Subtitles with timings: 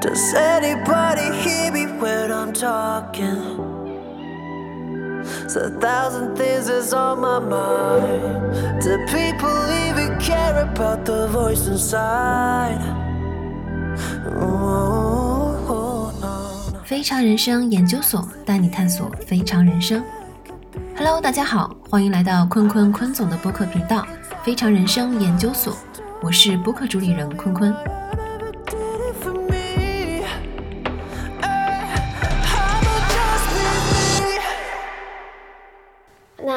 [0.00, 3.64] Does anybody hear me when I'm talking?
[5.48, 8.82] So a thousand things is on my mind.
[8.82, 9.48] Do people
[9.88, 12.78] even care about the voice inside?
[14.38, 16.80] Oh, no, no.
[16.84, 20.02] 非常人生研究所带你探索非常人生。
[20.96, 24.06] Hello，大家好，欢迎来到坤坤坤总的播客频道
[24.44, 25.74] “非常人生研究所”，
[26.22, 27.74] 我是播客主理人坤坤。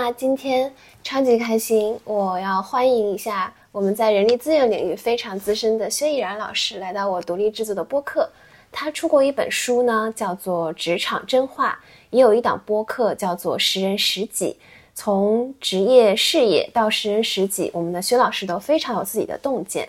[0.10, 0.74] 那今天
[1.04, 8.28] 超级开心，我要欢迎一下我们在人力资源领域非常资深的薛逸然老师来到我独立制作的播客。
[8.72, 11.78] 他出过一本书呢，叫做《职场真话》，
[12.10, 14.58] 也有一档播客叫做《识人识己》。
[14.96, 19.88] 从职业事业到识人识己，我们的薛老师都非常有自己的洞见。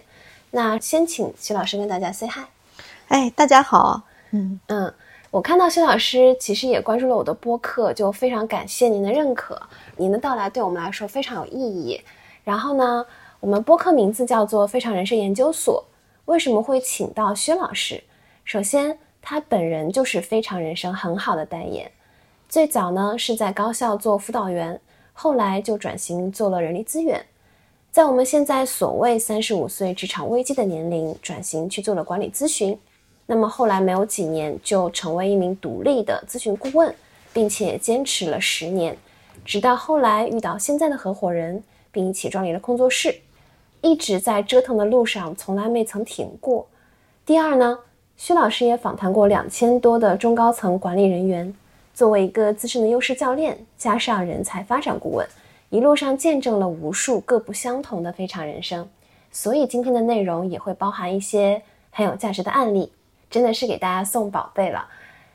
[0.50, 2.44] 那先请薛老师跟大家 say hi。
[3.08, 4.92] 哎，大家好，嗯，嗯，
[5.30, 9.60] 我看到薛老师其实也关注了我的播客，就非常感谢您的认可。
[9.96, 12.00] 您的到来对我们来说非常有意义。
[12.42, 13.06] 然后呢，
[13.38, 15.84] 我们播客名字叫做“非常人生研究所”。
[16.26, 18.02] 为什么会请到薛老师？
[18.44, 21.88] 首先，他本人就是非常人生很好的代言。
[22.48, 24.80] 最早呢是在高校做辅导员，
[25.12, 27.24] 后来就转型做了人力资源。
[27.92, 32.76] 在我们现在所谓三十五岁职场危机的年龄，转型去做了管理咨询。
[33.30, 36.92] 那么后来没有几年，就成为一名独立的咨询顾问，
[37.32, 38.96] 并且坚持了十年，
[39.44, 43.14] 直到后来遇到现在的合伙人，并一起创立了工作室，
[43.82, 46.66] 一直在折腾的路上，从来没曾停过。
[47.24, 47.78] 第二呢，
[48.16, 51.54] 薛老师也访谈过两千多的中高层管理人员，
[51.94, 55.24] 作为一个资深的优势教练，加上人才发展顾问，
[55.68, 58.88] 一路上见证了无数各不相同的非常人生。
[59.30, 62.90] 所以今天的内容也会包含一些很有价值的案例，
[63.30, 64.86] 真的是给大家送宝贝了。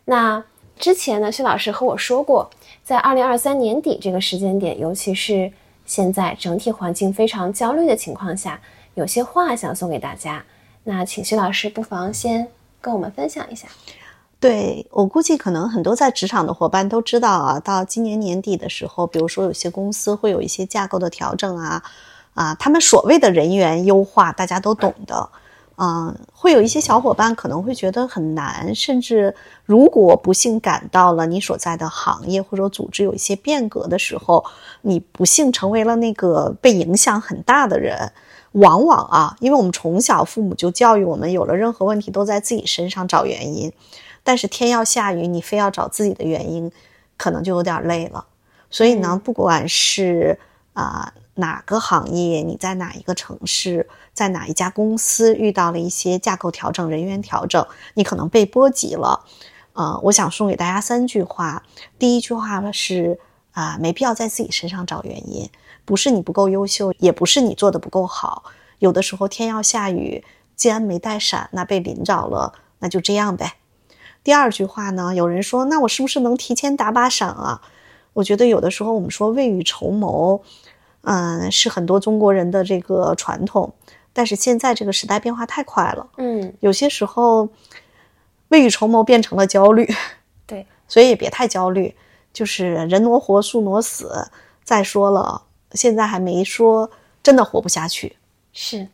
[0.04, 0.44] 那
[0.78, 2.50] 之前呢，薛老师和我说过，
[2.84, 5.52] 在二零二三年底这个时间点，尤其是
[5.86, 8.60] 现在整体环境非常焦虑的情况下，
[8.96, 10.44] 有些话想送给大家。
[10.84, 12.48] 那请薛老师不妨先
[12.82, 13.68] 跟我们分享一下。
[14.38, 21.82] 对我估计可能很多在职场的伙伴都知道啊，到今年年底的时候，比如说有些公司会有一些架构的调整啊，
[22.34, 25.30] 啊，他们所谓的人员优化，大家都懂的。
[26.32, 34.46] 会有一些小伙伴可能会觉得很难，甚至如果不幸赶到了你所在的行业或者组织有一些变革的时候，
[34.82, 38.14] 你不幸成为了那个被影响很大的人，
[38.54, 43.72] 往往啊，因为我们从小父母就教育我们，有了任何问题都在自己身上找原因，
[44.24, 46.72] 但是天要下雨，你非要找自己的原因，
[47.18, 48.26] 可能就有点累了。
[48.70, 50.40] 所以呢，不管是
[50.74, 59.24] 啊、哪个行业，你在哪一个城市，在哪一家公司遇到了一些架构调整、人员调整，你可能被波及了。
[59.74, 61.62] 呃，我想送给大家三句话。
[62.00, 63.20] 第一句话呢是
[63.52, 65.50] 啊、没必要在自己身上找原因，
[65.86, 68.44] 不是你不够优秀，也不是你做的不够好。
[68.80, 70.24] 有的时候天要下雨，
[70.56, 73.54] 既然没带伞，那被淋着了，那就这样呗。
[74.24, 77.62] 第二句话呢，有人说，那我是不是能提前打把伞啊？
[78.14, 80.42] 我觉得有的时候我们说未雨绸缪，
[81.04, 83.74] 嗯，是很多中国人的这个传统，
[84.18, 87.50] 但是现在这个时代变化太快了，嗯，有些时候
[88.48, 89.86] 未雨绸缪变成了焦虑，
[90.48, 91.94] 对，所以也别太焦虑，
[92.32, 94.32] 就是人挪活，树挪死。
[94.64, 95.44] 再说了，
[95.74, 96.90] 现在还没说
[97.22, 98.16] 真的活不下去，
[98.52, 98.88] 是，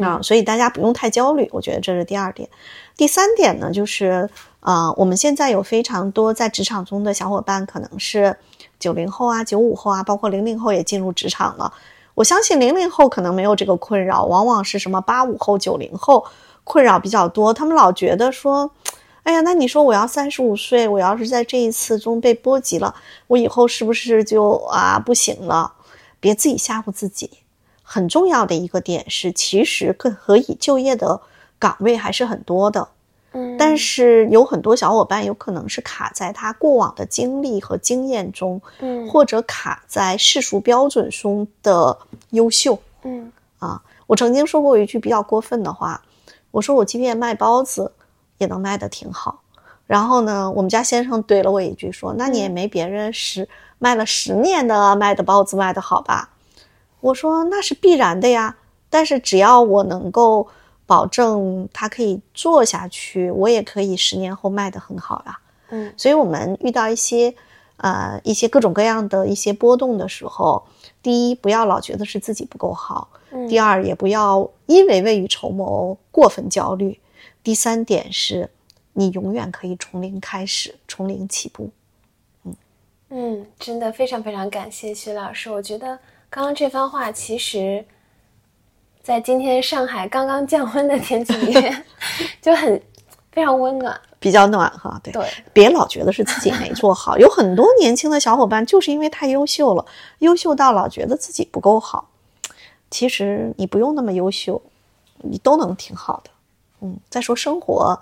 [0.00, 2.48] 啊，所以大家不用太焦虑，我觉得这是第二点。
[2.96, 4.30] 第三点呢，就是
[4.60, 8.36] 呃，我们现在有非常多在职场中的小伙伴，可能是
[8.78, 11.72] 九零后啊、九五后啊，包括零零后也进入职场了。
[12.18, 16.26] 我相信零零后可能没有这个困扰，往往是什么八五后、九零后
[16.64, 17.54] 困扰比较多。
[17.54, 18.72] 他们老觉得说，
[19.22, 22.92] 哎呀，那你说我要三十五岁，我要是在这一次中被波及了，
[23.28, 25.74] 我以后是不是就啊不行了？
[26.18, 27.30] 别自己吓唬自己。
[27.84, 31.20] 很重要的一个点是，其实更可以就业的
[31.60, 32.88] 岗位还是很多的，
[33.32, 41.98] 嗯，但是有很多小伙伴有可能是卡在他过往的经历和经验中，嗯或者卡在世俗标准中的
[42.30, 43.82] 优秀嗯啊。
[44.06, 46.02] 我曾经说过一句比较过分的话，
[46.50, 47.92] 我说我即便卖包子
[48.38, 49.42] 也能卖得挺好。
[49.86, 53.48] 然后呢，我们家先生怼了我一句说：“那你也没别人十
[53.78, 56.30] 卖了十年的卖的包子卖得好吧？”
[57.00, 58.56] 我说那是必然的呀，
[58.90, 60.48] 但是只要我能够
[60.88, 65.38] 保证它可以做下去，我也可以十年后卖得很好呀。
[65.68, 67.34] 嗯所以我们遇到一些
[67.76, 70.66] 呃一些各种各样的一些波动的时候，
[71.02, 76.98] 第一不要老觉得是自己不够好，嗯第二也不要因为未雨绸缪过分焦虑，
[77.42, 78.48] 第三点是
[78.94, 81.70] 你永远可以从零开始，从零起步。
[82.44, 82.56] 嗯
[83.10, 85.50] 嗯，真的非常非常感谢徐老师。
[85.50, 85.98] 我觉得
[86.30, 87.84] 刚刚这番话，其实，
[89.08, 91.84] 在今天上海刚刚降温的天气里面，
[92.42, 92.78] 就很
[93.32, 93.98] 非常温暖。
[94.18, 97.16] 比较暖哈，对，对，别老觉得是自己没做好。
[97.16, 99.86] 有很多年轻的小伙伴就是因为太优秀了，
[100.18, 102.10] 优秀到老觉得自己不够好。
[102.90, 104.60] 其实你不用那么优秀，
[105.22, 106.30] 你都能挺好的。
[106.82, 107.98] 嗯，再说生活，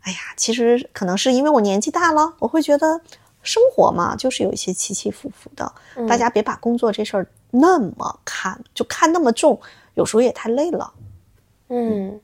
[0.00, 3.00] 哎呀，其实可能是因为我年纪大了，我会觉得
[3.44, 5.72] 生活嘛，就是有一些起起伏伏的。
[6.08, 9.60] 大家别把工作这事儿那么看，就看那么重，
[9.98, 10.94] 有时候也太累了。
[11.70, 12.20] 嗯，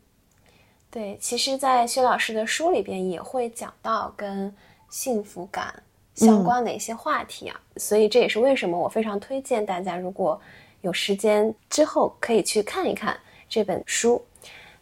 [0.93, 4.55] 对，其实，在薛老师的书里边也会讲到跟
[4.89, 5.83] 幸福感
[6.15, 10.41] 相关的一些话题啊，所以这也是为什么我非常推荐大家，如果
[10.83, 13.19] 有时间之后可以去看一看
[13.49, 14.25] 这本书。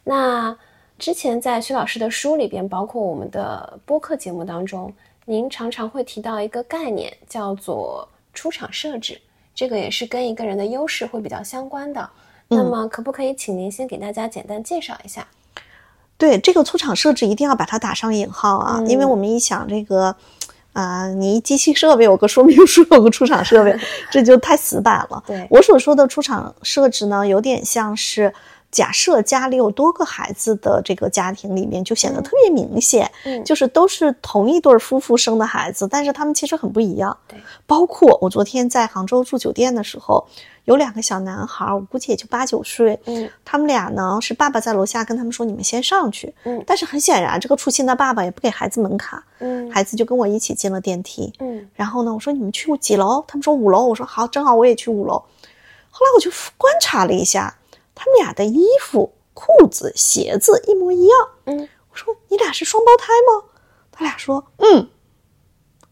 [0.03, 0.55] 那
[0.99, 4.93] 之前在薛老师的书里边，包括我们的播客节目当中，
[5.25, 9.19] 您常常会提到一个概念，叫做出场设置，
[9.55, 12.07] 这个也是跟一个人的优势会比较相关的。
[12.55, 15.27] 那么，可不可以请您先给大家简单介绍一下？
[16.15, 20.15] 对这个出厂设置一定要把它打上引号啊，因为我们一想这个，
[20.71, 23.75] 啊、你机器设备有个说明书，有个出厂设备，
[24.09, 25.21] 这就太死板了。
[25.27, 28.33] 对我所说的出厂设置呢，有点像是
[28.73, 33.43] 假设家里有多个孩子的这个家庭里面，就显得特别明显，嗯。
[33.45, 37.15] 就是都是同一对夫妇生的孩子，但是他们其实很不一样。
[37.27, 40.25] 对，包括我昨天在杭州住酒店的时候，
[40.65, 43.29] 有两个小男孩，我估计也就八九岁，嗯。
[43.45, 46.63] 他们俩呢是爸爸在楼下跟他们说你们先上去，嗯。
[46.65, 49.69] 但是很显然这个粗心的爸爸也不给孩子门卡，嗯。
[49.69, 51.63] 孩子就跟我一起进了电梯，嗯。
[51.75, 53.23] 然后呢我说你们去几楼？
[53.27, 55.21] 他们说五楼，我说好，正好我也去五楼。
[55.95, 57.55] 后来我就观察了一下，
[57.95, 63.49] 他们俩的衣服、裤子、鞋子一模一样，嗯我说你俩是双胞胎吗？
[63.91, 64.89] 他俩说嗯。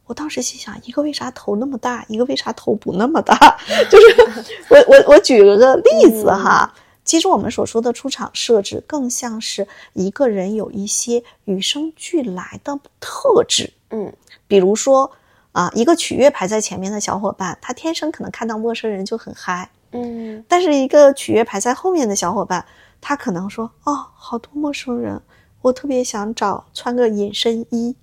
[0.06, 3.34] 我当时心想，一个为啥头那么大，一个为啥头不那么大？
[3.90, 6.74] 就是我我我举了个例子哈，
[7.06, 14.12] 其实我们所说的出场设置，更像是一个人有一些与生俱来的特质，嗯
[14.48, 15.10] 比如说
[15.54, 22.66] 啊，一个取悦排在前面的小伙伴，他天生可能看到陌生人就很嗨，嗯但是一个取悦排在后面的小伙伴，
[23.00, 25.22] 他可能说：“哦，好多陌生人，
[25.62, 27.96] 我特别想找穿个隐身衣。”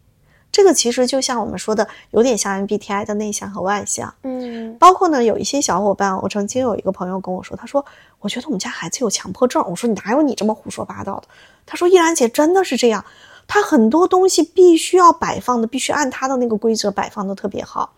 [0.50, 4.12] 这个其实就像我们说的，有点像 MBTI 的内向和外向。
[4.22, 7.84] 嗯包括呢，有一些小伙伴，我曾经有一个朋友跟我说，他说
[8.18, 11.28] ：“我觉得我们家孩子有强迫症。”我说：“你哪有你这么胡说八道的？”
[11.66, 13.04] 他说：“依然姐真的是这样，
[13.46, 17.92] 他很多东西必须要摆放的，必须按他的那个规则摆放的特别好。”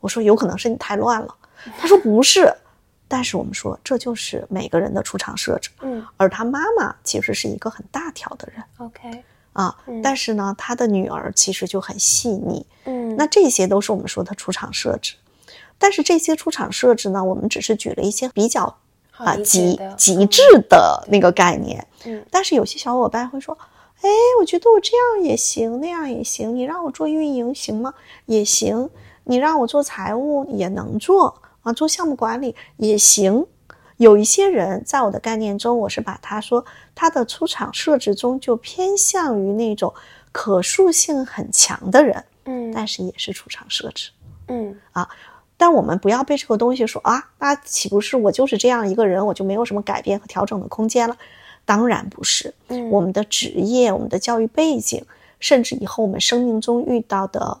[0.00, 1.34] 我说：“有可能是你太乱了。”
[1.76, 2.54] 他说：“不是。”
[3.08, 5.70] 但是我们说，这就是每个人的出场设置。
[5.80, 9.24] 嗯而他妈妈其实是一个很大条的人，OK，
[9.54, 12.64] 啊，嗯但是呢，他的女儿其实就很细腻。
[12.84, 15.14] 嗯那这些都是我们说的出场设置，
[15.78, 18.78] 但是这些出场设置呢，我们只是举了一些比较
[19.16, 21.86] 啊极极致的那个概念。
[22.04, 23.56] 嗯但是有些小伙伴会说，
[24.02, 24.08] 哎，
[24.40, 27.94] 我觉得我这样也行，那样也行，你让我做运营行吗？
[28.26, 28.88] 也行，
[29.24, 33.46] 你让我做财务也能做啊，做项目管理也行。
[33.98, 39.92] 有一些人在我的概念中，我是把他说他的出场设置中就偏向于那种
[40.30, 44.10] 可塑性很强的人，嗯但是也是出场设置。
[44.46, 45.08] 嗯啊
[45.56, 51.16] 但我们不要被这个东西说啊，那岂不是我就是这样一个人，我就没有什么改变和调整的空间了？
[51.64, 55.04] 当然不是，嗯我们的职业、我们的教育背景，
[55.40, 57.58] 甚至以后我们生命中遇到的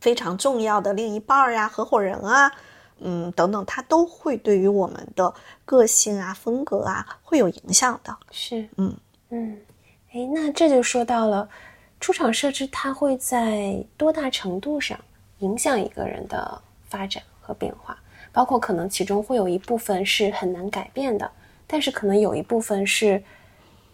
[0.00, 2.52] 非常重要的另一半儿呀、合伙人啊，
[3.00, 5.32] 嗯等等，它都会对于我们的
[5.64, 8.16] 个性啊、风格啊会有影响的。
[8.30, 8.96] 是嗯
[9.30, 9.58] 嗯，
[10.12, 11.48] 哎，那这就说到了
[11.98, 14.98] 出厂设置，它会在多大程度上
[15.38, 17.98] 影响一个人的发展和变化？
[18.32, 21.30] 包括可能其中会有一部分是很难改变的，
[21.66, 23.22] 但是可能有一部分是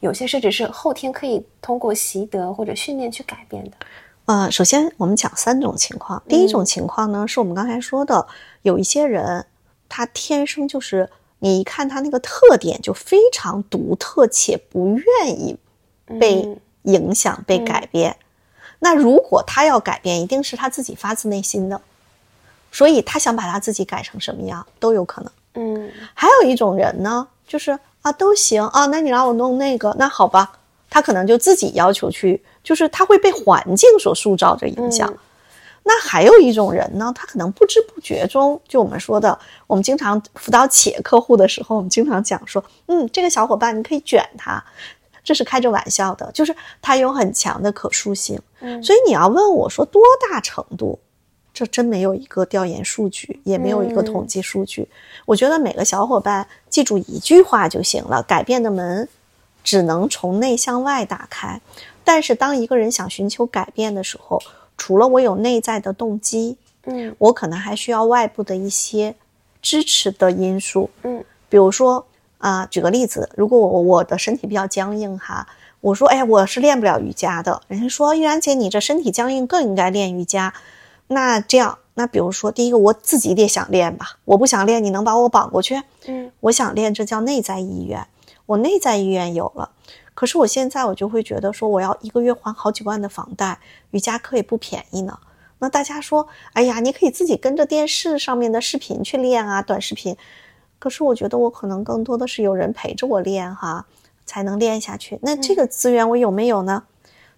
[0.01, 3.77] 有些设置是后天可以通过习得或者训练去改变的。
[4.27, 6.21] 呃，首先我们讲三种情况。
[6.29, 8.27] 第一种情况呢，是我们刚才说的，
[8.63, 9.47] 有一些人
[9.89, 15.57] 他天生就是你一看他那个特点就非常独特，且不愿意
[16.19, 18.17] 被嗯影响、被改变。
[18.81, 21.81] 那如果他要改变，一定是他自己发自内心的，
[22.73, 25.31] 所以他想把他自己改成什么样都有可能。
[25.55, 30.59] 嗯还有一种人呢，就是啊都行啊，那你让我弄那个，那好吧，
[30.91, 35.09] 他可能就自己要求去，就是他会被环境所塑造着影响。
[35.09, 35.19] 嗯
[35.89, 44.61] 那还有一种人呢，他可能不知不觉中，就我们说的，我们经常辅导企业客户的时候，我们经常讲说，嗯，这个小伙伴你可以卷他，
[45.23, 48.37] 这是开着玩笑的，就是他有很强的可塑性。
[48.59, 50.99] 嗯所以你要问我说多大程度，
[51.55, 54.89] 这真没有一个调研数据，也没有一个统计数据。
[55.25, 59.09] 我觉得每个小伙伴记住一句话就行了：改变的门
[59.63, 61.61] 只能从内向外打开。
[62.07, 64.41] 但是当一个人想寻求改变的时候，
[64.79, 69.17] 除了我有内在的动机，嗯我可能还需要外部的一些
[69.61, 70.89] 支持的因素。
[71.03, 72.07] 嗯比如说
[72.39, 75.49] 啊、举个例子，如果我我的身体比较僵硬哈，
[75.81, 80.55] 我说哎，我是练不了瑜伽的，人家说依然姐你这身体僵硬更应该练瑜伽。
[81.09, 85.83] 那这样，那比如说第一个我自己得想练吧，我不想练，你能把我绑过去？
[86.07, 88.07] 嗯我想练，这叫内在意愿。
[88.45, 89.71] 我内在意愿有了，
[90.17, 95.19] 可是我现在我就会觉得说，我要一个月还好几万的房贷，瑜伽课也不便宜呢。
[95.59, 100.17] 那大家说，哎呀，你可以自己跟着电视上面的视频去练啊，短视频。
[100.79, 103.85] 可是我觉得我可能更多的是有人陪着我练哈，
[104.25, 105.19] 才能练下去。
[105.21, 106.85] 那这个资源我有没有呢？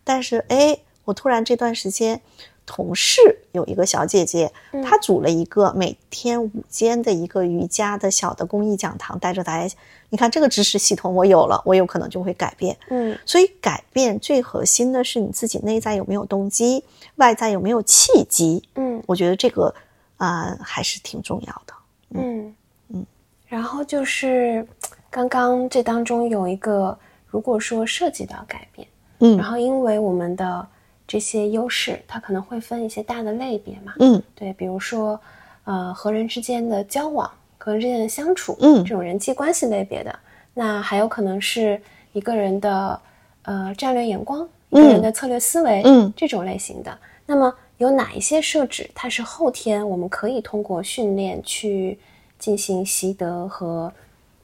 [0.04, 2.22] 但是哎，我突然这段时间，
[2.68, 3.20] 同事
[3.52, 4.52] 有一个小姐姐，
[4.84, 9.74] 她组了一个每天午间的一个瑜伽的小的公益讲堂，带着大家。
[10.10, 12.76] 你看这个知识系统我有了，我有可能就会改变。
[12.90, 16.84] 嗯所以改变最核心的是你自己内在有没有动机，
[17.16, 18.62] 外在有没有契机。
[18.74, 19.74] 嗯我觉得这个
[20.18, 21.74] 啊、还是挺重要的。
[22.10, 22.54] 嗯
[22.88, 23.06] 嗯。
[23.46, 24.66] 然后就是
[25.10, 28.86] 刚刚这当中有一个，如果说涉及到改变，
[29.20, 30.66] 嗯然后因为我们的
[31.08, 33.94] 这些优势，它可能会分一些大的类别嘛。
[33.98, 35.18] 嗯对，比如说，
[35.64, 40.16] 呃，和人之间的交往，和人之间的相处，嗯这种人际关系类别的，
[40.52, 41.80] 那还有可能是
[42.12, 43.00] 一个人的
[43.42, 46.98] 呃战略眼光，一个人的策略思维，嗯这种类型的。
[47.24, 51.98] 那么有哪一些设置，它是后天我们可以通过训练去
[52.38, 53.92] 进行习得和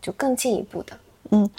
[0.01, 0.99] 就更进一步的？
[1.31, 1.51] 嗯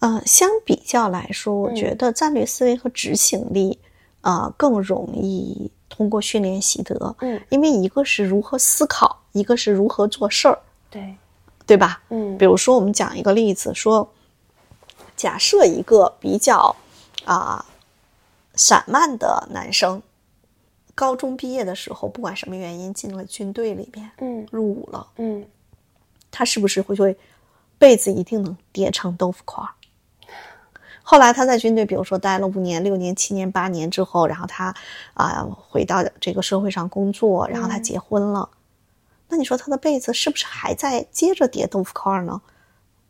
[0.00, 3.78] 呃，相比较来说，我嗯觉得战略思维和执行力
[4.20, 7.16] 啊、呃更容易通过训练习得。
[7.20, 10.58] 嗯，因为一个是如何思考，一个是如何做事儿，
[10.90, 11.16] 对，
[11.66, 12.02] 对吧？
[12.10, 14.10] 嗯比如说，我们讲一个例子，说，
[15.16, 16.74] 假设一个比较
[17.24, 17.64] 啊、
[18.54, 20.02] 散漫的男生，
[20.94, 25.44] 高中毕业的时候，不管什么原因进了军队里面，嗯入伍了，嗯
[26.30, 27.16] 他是不是会会
[27.78, 29.70] 被子一定能叠成豆腐块儿？
[31.10, 34.74] 后来他在军队，比如说待了五年、六年、七年、八年之后，然后他
[35.14, 38.46] 啊、回到这个社会上工作，然后他结婚了，
[39.30, 42.42] 那你说他的被子是不是还在接着叠豆腐块儿呢？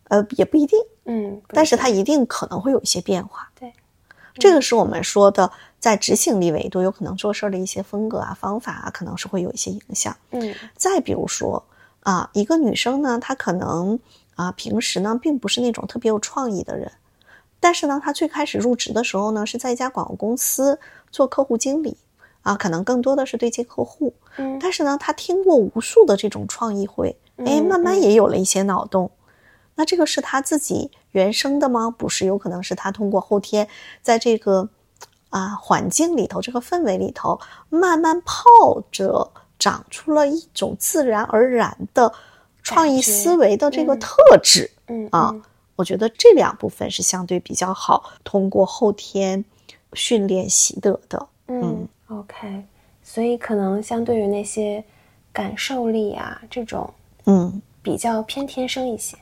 [0.05, 1.83] 呃，也不一定，嗯，但是一定。
[1.83, 3.51] 它一定可能会有一些变化。
[3.59, 3.73] 对，
[4.35, 5.51] 这个是我们说的
[5.81, 10.17] 在执行力维度，有可能做事的一些风格啊、方法啊，可能是会有一些影响。
[10.31, 10.55] 嗯。
[10.77, 11.65] 再比如说
[12.05, 13.99] 啊，一个女生呢，她可能
[14.37, 16.93] 啊平时呢并不是那种特别有创意的人，
[17.61, 20.79] 但是呢，他最开始入职的时候呢，是在一家广告公司
[21.11, 21.97] 做客户经理
[22.43, 24.15] 啊，可能更多的是对接客户。
[24.37, 29.11] 嗯但是呢，他听过无数的这种创意会，哎，慢慢也有了一些脑洞。
[29.75, 31.91] 那这个是他自己原生的吗？
[31.91, 33.69] 不是，有可能是他通过后天
[34.03, 34.69] 在这个
[35.31, 38.45] 啊环境里头、这个氛围里头，慢慢泡
[38.91, 42.13] 着，长出了一种自然而然的
[42.63, 44.71] 创意思维的这个嗯特质。
[44.89, 45.43] 嗯啊嗯
[45.79, 49.45] 我觉得这两部分是相对比较好通过后天
[49.93, 51.29] 训练习得的。
[51.47, 52.65] 嗯，OK，
[53.01, 54.85] 所以可能相对于那些
[55.33, 56.93] 感受力啊这种
[57.27, 59.17] 嗯比较偏天生一些。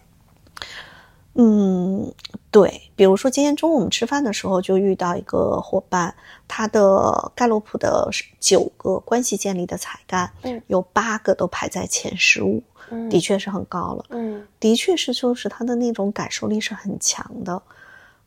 [1.38, 2.12] 嗯，
[2.50, 6.14] 对，比如说今天中午我们吃饭的时候就遇到一个伙伴，
[6.48, 8.08] 他的盖洛普的
[8.40, 14.04] 九个关系建立的才干，嗯有八个都排在前十五，嗯的确是很高了。
[14.08, 14.46] 嗯。
[14.58, 17.62] 的确是，就是他的那种感受力是很强的，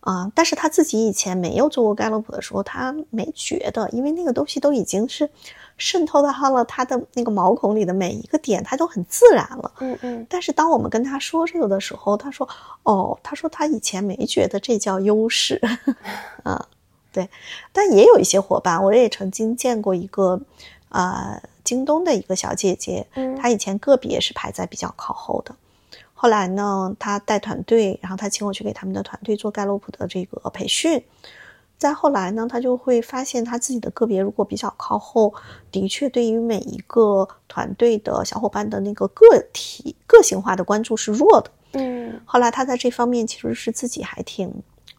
[0.02, 5.30] 啊、但是他自己以前没有做过盖洛普的时候，他没觉得，因为那个东西都已经是
[5.80, 9.72] 渗透到他了他的那个毛孔里的每一个点，他都很自然了。
[9.80, 12.48] 嗯嗯但是当我们跟他说这个的时候，他说
[12.84, 15.60] ：“哦，他说他以前没觉得这叫优势，
[16.44, 16.68] 啊，
[17.12, 17.28] 对。
[17.72, 20.40] 但也有一些伙伴，我也曾经见过一个，
[20.90, 25.56] 呃，京东的一个小姐姐，嗯她以前个别是排在比较靠后的，
[26.14, 31.02] 后来呢，她带团队，然后她请我去给他们的团队做盖洛普的这个培训。
[31.80, 35.34] 再后来呢，他就会发现他自己的个别如果比较靠后，
[35.72, 41.50] 的确对于每一个团队的小伙伴的那个个体个性化的关注是弱的。
[41.72, 44.54] 嗯后来他在这方面其实是自己还挺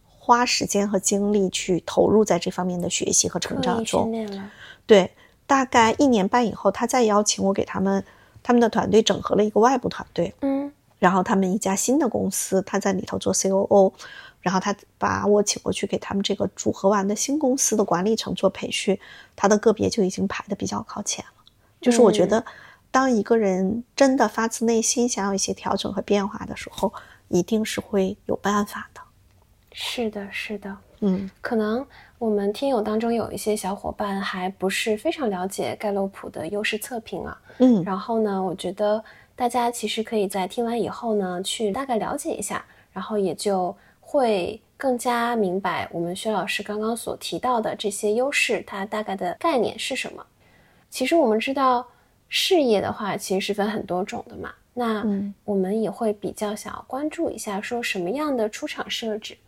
[0.08, 4.10] 花时间和精力去投入在这方面的学习和成长中。
[4.86, 5.10] 对，
[5.46, 8.02] 大概一年半以后，他再邀请我给他们
[8.42, 10.32] 他们的团队整合了一个外部团队。
[10.40, 13.90] 嗯然后他们一家新的公司，他在里头做 COO，
[14.40, 18.98] 然后他把我请过去给他们这个组合完的新公司的管理层做培训，
[19.36, 21.44] 他的个别就已经排的比较靠前了。
[21.80, 22.44] 就是我觉得，
[22.90, 26.92] 当一个人真的发自内心想要一些调整和变化的时候，
[27.28, 29.00] 一定是会有办法的。
[29.72, 31.86] 是的，是的，嗯可能
[32.18, 37.40] 我们听友当中有一些小伙伴还不是非常了解盖洛普的优势测评啊。
[37.58, 39.02] 嗯然后呢，我觉得
[39.36, 43.74] 大家其实可以在听完以后呢，去大概了解一下，然后也就
[44.10, 50.26] 会更加明白我们薛老师刚刚所提到的这些优势，它大概的概念是什么。
[50.90, 51.86] 其实我们知道，
[52.28, 54.52] 事业的话其实是分很多种的嘛。
[54.74, 59.38] 那嗯我们也会比较想要关注一下，说什么样的出场设置，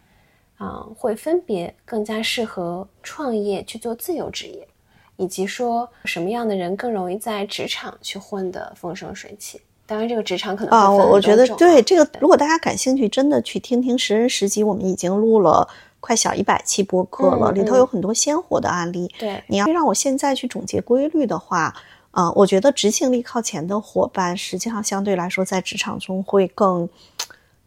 [0.58, 4.68] 啊、会分别更加适合创业去做自由职业，
[5.16, 9.60] 以及说什么样的人更容易在职场去混得风生水起。
[9.84, 15.68] 当然，这个职场可能啊，我我觉得对这个，如果大家感兴趣，真的去听听十人十集，我们已经录了
[16.00, 19.12] 快小一百期播客了，嗯里头嗯有很多鲜活的案例。
[19.18, 21.74] 对你要让我现在去总结规律的话，
[22.12, 26.88] 啊、我觉得执行力靠前的伙伴，实际上相对来说在职场中会更，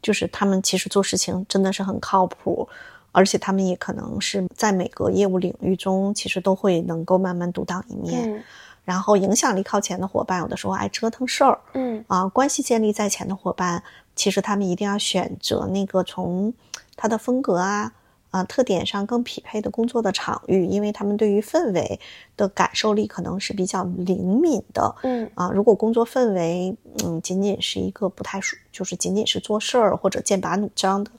[0.02, 2.68] 就是他们其实做事情真的是很靠谱，
[3.12, 8.32] 而且他们也可能是在每个业务领域中，其实都会能够慢慢独当一面。
[8.34, 8.44] 嗯
[8.86, 13.84] 然后影响力靠前的伙伴，有的时候爱折腾事儿，嗯啊，关系建立在前的伙伴，
[14.16, 16.54] 其实他们一定要选择那个从
[16.96, 17.92] 他的风格啊
[18.30, 22.00] 啊特点上更匹配的工作的场域，因为他们对于氛围
[22.38, 24.96] 的感受力可能是比较灵敏的。
[25.04, 31.10] 嗯啊，如果工作氛围嗯仅仅是一个不太舒，就是仅仅是做事儿或者剑拔弩张的，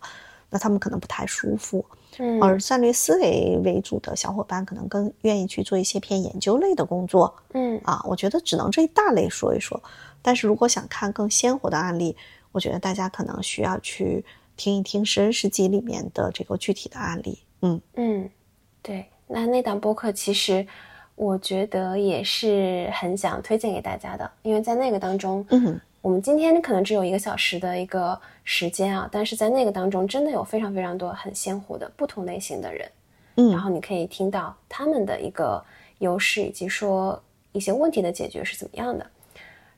[0.51, 1.85] 那他们可能不太舒服。
[2.19, 7.35] 嗯，而战略思维为主的小伙伴，可能更愿意去做一些偏研究类的工作。
[7.53, 9.81] 嗯啊，我觉得只能这一大类说一说。
[10.23, 12.17] 但是如果想看更鲜活的案例，
[12.53, 14.25] 我觉得大家可能需要去
[14.57, 17.39] 听一听《十人十集》里面的这个具体的案例。
[17.63, 18.31] 嗯嗯，
[18.83, 20.67] 对，那那档播客其实
[21.15, 32.89] 我觉得也是很想推荐给大家的，因为在那个当中，嗯我们今天可能只有一个小时的一个时间啊，但是在那个当中，真的有非常非常多很鲜活的不同类型的人，
[33.35, 33.51] 嗯。
[33.51, 35.61] 然嗯后你可以听到他们的一个
[35.99, 39.05] 优势，以及说一些问题的解决是怎么样的。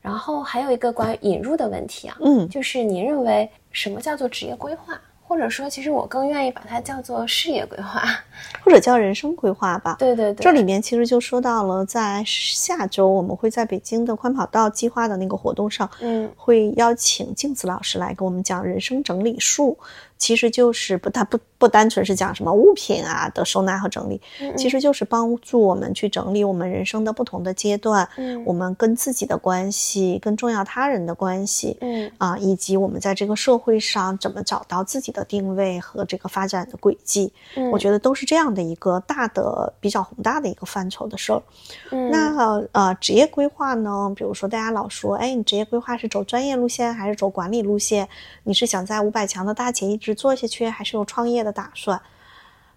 [0.03, 2.47] 然后还有一个关于引入的问题啊，嗯。
[2.47, 8.03] 就是你认为什么叫做职业规划，或者说，其实我更愿意把它叫做事业规划。
[8.65, 9.97] 或者叫人生规划吧。
[9.99, 19.77] 对对对，这里面其实就说到了，在下周我们会在北京的宽跑道计划的那个活动上，嗯会邀请静子老师来给我们讲人生整理术，
[20.19, 41.43] 其实就是不，它不不单纯是讲什么物品啊的收纳和整理，嗯其实就是帮助我们去整理我们人生的不同的阶段，嗯我们跟自己的关系，跟重要他人的关系，嗯啊，以及我们在这个社会上怎么找到自己的定位和这个发展的轨迹，嗯，我觉得都是这样的一个大的、比较宏大的一个范畴的事儿。
[41.91, 44.13] 嗯那呃，职业规划呢？
[44.17, 48.09] 比如说，大家老说，哎，你职业规划是走专业路线还是走管理路线？
[48.45, 52.01] 你是想在五百强的大企业一直做下去，还是有创业的打算？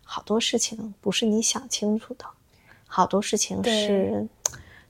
[0.04, 2.26] 好多事情不是你想清楚的，
[2.86, 4.28] 好多事情是，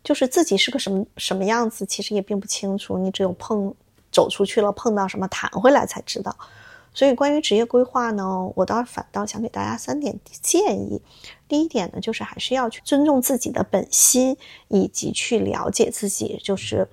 [0.03, 2.97] 就是自己是个什么什么样子，其实也并不清楚。
[2.97, 3.71] 你只有碰
[4.11, 6.35] 走出去了，碰到什么弹回来才知道。
[6.91, 10.99] 所以，关于职业规划呢，我倒反倒想给大家三点建议。
[11.47, 14.35] 第一点呢，就是还是要去尊重自己的本心，
[14.69, 16.89] 以及去了解自己，就是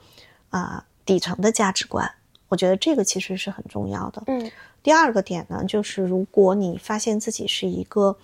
[0.51, 2.09] 啊、底层的价值观。
[2.49, 4.23] 我觉得这个其实是很重要的。
[4.27, 4.51] 嗯
[4.83, 8.17] 第二个点呢，就是如果你发现自己是一个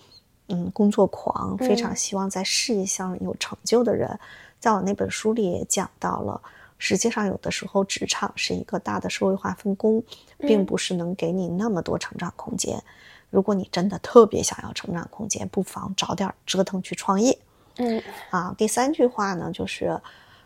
[0.47, 4.19] 嗯工作狂，非常嗯希望在事业上有成就的人，
[4.59, 6.41] 在我那本书里也讲到了，
[6.77, 10.03] 实际上有的时候职场是一个大的社会化分工，
[10.39, 12.81] 并嗯不是能给你那么多成长空间。
[13.29, 17.37] 如果你真的特别想要成长空间，不妨早点折腾去创业。
[17.77, 19.99] 嗯啊，第三句话呢，就是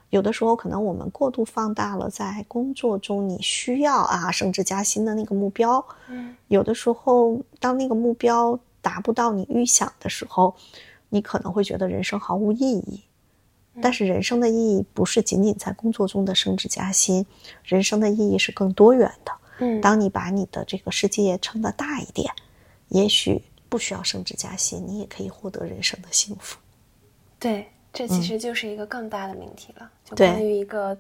[0.10, 10.56] 有的时候可能我们过度放大了在工作中你需要啊升职加薪的那个目标，嗯有的时候当那个目标达不到你预想的时候，
[11.10, 13.04] 你可能会觉得人生毫无意义。
[13.82, 17.26] 但是人生的意义不是仅仅在工作中的升职加薪，
[17.64, 19.32] 人生的意义是更多元的。
[19.60, 22.34] 嗯，当你把你的这个世界撑得大一点，
[22.90, 26.58] 也许不需要升职加薪，你也可以获得人生的幸福。
[27.38, 30.98] 对，这其实就是一个更大的命题了，就关于一个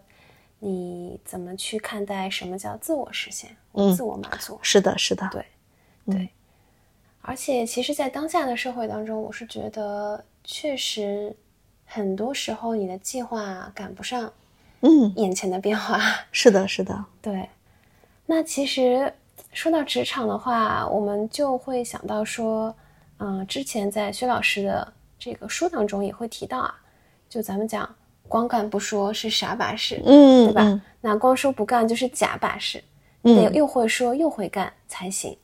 [0.59, 3.93] 你怎么去看待什么叫自我实现、嗯。
[3.95, 4.59] 自我满足。
[4.61, 5.45] 是的，是的，对，
[6.05, 6.15] 嗯。
[6.15, 6.29] 对。
[7.21, 11.35] 而且，其实，在当下的社会当中，我是觉得，确实
[11.85, 14.31] 很多时候你的计划赶不上
[14.81, 15.99] 嗯，眼前的变化。
[16.31, 17.49] 是的，是的，对，
[18.25, 19.13] 那其实
[19.51, 22.73] 说到职场的话，我们就会想到说，
[23.17, 26.73] 嗯、之前在薛老师的这个书当中也会提到啊，
[27.29, 27.87] 就咱们讲
[28.27, 30.63] 光干不说是傻把式，嗯，对吧？
[30.63, 32.83] 嗯那光说不干就是假把式，
[33.23, 35.37] 嗯得又会说又会干才行。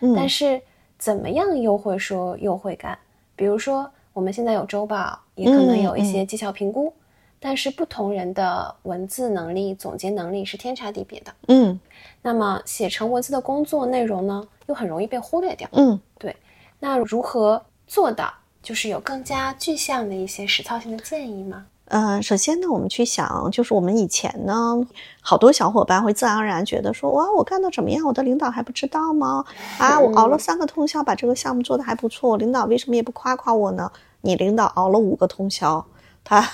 [0.00, 0.60] 嗯但是
[0.98, 2.98] 怎么样又会说又会干？
[3.34, 6.92] 比如说我们现在有周报，也可能有一些绩效评估，
[7.40, 11.34] 但是不同人的文字能力、总结能力是天差地别的。
[11.48, 11.78] 嗯
[12.20, 15.68] 那么写成文字的工作内容呢，又很容易被忽略掉。
[15.72, 16.34] 嗯对
[16.78, 21.66] 那如何做到就是有更加具象的一些实操性的建议吗？
[21.86, 24.80] 呃，首先呢，我们去想，就是我们以前呢，
[25.20, 28.06] 好多小伙伴会自然而然觉得说，哇，我干的怎么样？
[28.06, 29.44] 我的领导还不知道吗？
[29.78, 33.90] 啊，我熬了三个通宵把这个项目做的还不错，领导为什么也不夸夸我呢？
[34.22, 35.84] 你领导熬了五个通宵，
[36.24, 36.48] 他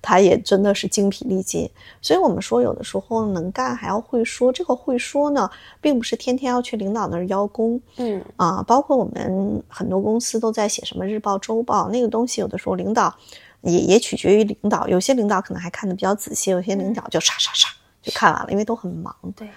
[0.00, 1.68] 他也真的是精疲力尽。
[2.00, 4.52] 所以我们说，有的时候能干还要会说。
[4.52, 13.14] 这个会说呢，并不是天天要去领导那儿邀功，嗯啊，包括我们很多公司都在写什么日报、周报，那个东西有的时候领导
[13.62, 17.66] 也也取决于领导，有些领导可能还看得比较仔细，有些领导就唰唰唰
[18.02, 19.14] 就看完了，因为都很忙。
[19.36, 19.48] 对，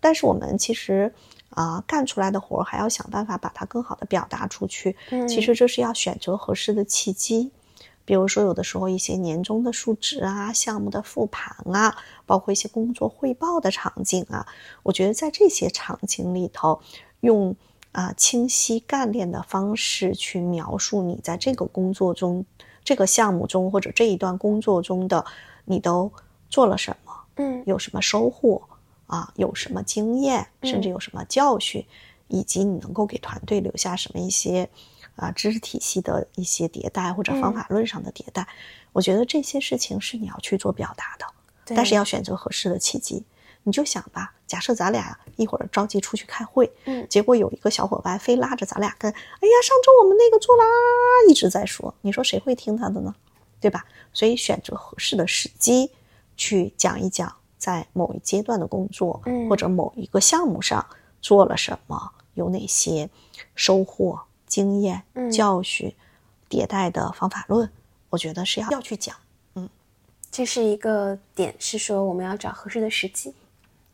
[0.00, 1.12] 但是我们其实
[1.50, 4.96] 啊、干出来的活儿还要想办法把它更好的表达出去。
[5.10, 7.50] 嗯其实这是要选择合适的契机。
[8.04, 14.46] 比如说，有的时候一些年终的述职啊、项目的复盘啊，包括一些工作汇报的场景啊，
[14.82, 16.80] 我觉得在这些场景里头，
[17.20, 17.54] 用
[17.92, 22.44] 啊、清晰干练的方式去描述你在这个工作中、
[22.84, 25.24] 这个项目中或者这一段工作中的
[25.64, 26.10] 你都
[26.48, 28.62] 做了什么，嗯有什么收获
[29.06, 31.84] 啊，有什么经验，甚至有什么教训，
[32.28, 34.68] 以及你能够给团队留下什么一些
[35.16, 38.46] 啊知识体系的一些迭代或者方法论上的迭代。
[38.92, 41.26] 我觉得这些事情是你要去做表达的，
[41.76, 43.24] 但是要选择合适的契机。
[43.62, 50.64] 你就想吧，假设咱俩一会儿着急出去开会，嗯结果有一个小伙伴非拉着咱俩跟，哎呀，上周我们那个做啦，
[51.28, 53.14] 一直在说，你说谁会听他的呢？
[53.60, 53.84] 对吧？
[54.14, 55.90] 所以选择合适的时机
[56.38, 60.84] 去讲一讲，在某一阶段的工作，嗯或者某一个项目上
[61.20, 63.10] 做了什么，有哪些
[63.54, 64.18] 收获、
[64.50, 65.90] 经验、嗯教训、
[66.50, 67.70] 迭代的方法论，
[68.10, 69.16] 我觉得是要要去讲。
[69.54, 69.66] 嗯
[70.30, 73.34] 这是一个点，是说我们要找合适的时机，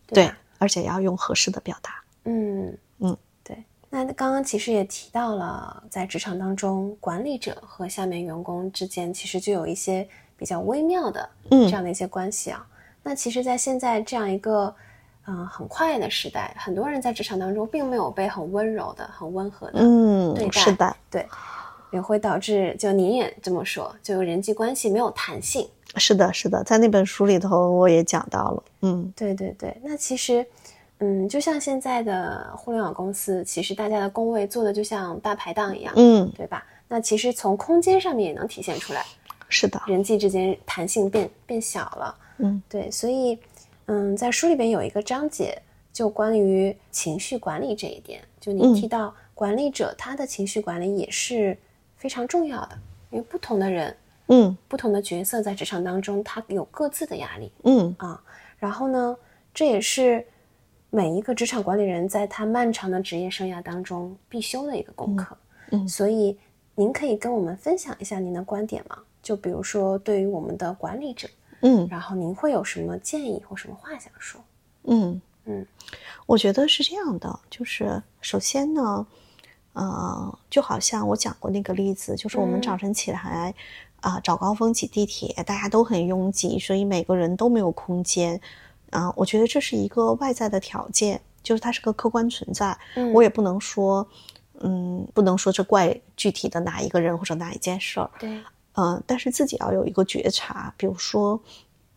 [0.06, 2.02] 对吧？，而且要用合适的表达。
[2.24, 3.62] 嗯嗯，对。
[3.88, 12.66] 那刚刚其实也提到了，在职场当中，管理者和下面员工之间其实就有一些比较微妙的嗯这样的一些关系啊。
[13.02, 14.74] 那其实，在现在这样一个
[15.26, 21.26] 嗯、呃很快的时代，很多人在职场当中并没有被很温柔的、很温和的嗯对，待是的，对，
[21.90, 25.68] 也会导致就您也这么说，就人际关系没有弹性。
[25.96, 28.62] 是的，是的，在那本书里头我也讲到了。
[28.82, 30.44] 嗯对对对，那其实，
[30.98, 36.64] 嗯，就像现在的互联网公司，其实大家的工位做的就像大排档一样，嗯，对吧？
[36.88, 39.04] 那其实从空间上面也能体现出来，
[39.48, 42.14] 是的，人际之间弹性变变小了。
[42.38, 43.38] 嗯，对，所以，
[43.86, 45.60] 嗯，在书里边有一个章节
[45.92, 51.56] 就关于情绪管理这一点，就您嗯提到管理者他的情绪管理也是
[51.96, 52.78] 非常重要的，
[53.10, 53.96] 因为不同的人、
[54.28, 57.50] 嗯不同的角色在职场当中，他有各自的压力。
[57.64, 58.22] 嗯啊。
[58.58, 59.16] 然后呢，
[59.54, 60.26] 这也是
[60.90, 65.36] 每一个职场管理人在他漫长的职业生涯当中必修的一个功课。
[65.70, 66.36] 嗯所以
[66.74, 68.98] 您可以跟我们分享一下您的观点吗？
[69.22, 71.28] 就比如说对于我们的管理者，
[71.66, 74.40] 嗯然后您会有什么建议或什么话想说？
[74.84, 75.66] 嗯嗯，
[76.26, 79.06] 我觉得是这样的，就是首先呢，
[79.72, 83.54] 呃，就好像我讲过那个例子，就是我们嗯早晨起来
[84.00, 88.40] 啊、早高峰挤地铁，大家都很拥挤，所以每个人都没有空间。
[88.90, 92.76] 啊、我觉得这是一个外在的条件，就是它是个客观存在。
[92.94, 94.06] 嗯我也不能说，
[94.60, 98.08] 嗯，不能说这怪具体的哪一个人或者哪一件事儿。
[98.18, 98.40] 对，
[98.76, 101.40] 嗯，但是自己要有一个觉察，比如说，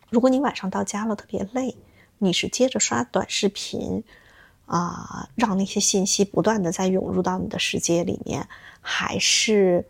[0.08, 1.76] 如果你晚上到家了特别累，
[2.18, 4.02] 你是接着刷短视频，
[4.64, 8.48] 啊、让那些信息不断的在涌入到你的世界里面，
[8.80, 9.84] 还是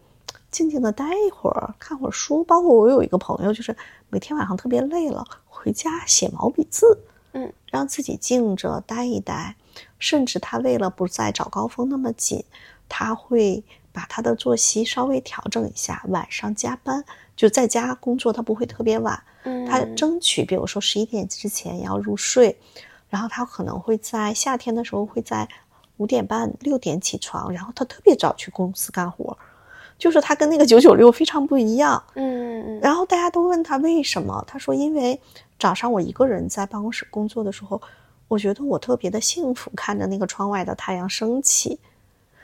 [0.50, 2.42] 静静的待一会儿，看会儿书。
[2.42, 3.76] 包括我有一个朋友，就是
[4.08, 6.98] 每天晚上特别累了，回家写毛笔字，
[7.34, 9.54] 嗯，让自己静着待一待，
[10.00, 12.44] 甚至他为了不再早高峰那么紧，
[12.88, 22.56] 他会把他的作息稍微调整一下，晚上加班就在家工作，他不会特别晚，嗯，他争取比如说十一点之前要入睡，
[23.08, 25.48] 然后他可能会在夏天的时候会在
[25.96, 29.36] 五点半六点起床，然后他特别早去公司干活，
[29.98, 32.02] 就是他跟那个九九六非常不一样。
[32.14, 35.20] 嗯嗯然后大家都问他为什么，他说因为
[35.58, 37.80] 早上我一个人在办公室工作的时候，
[38.28, 41.78] 我觉得我特别的幸福，看着那个窗外的太阳升起。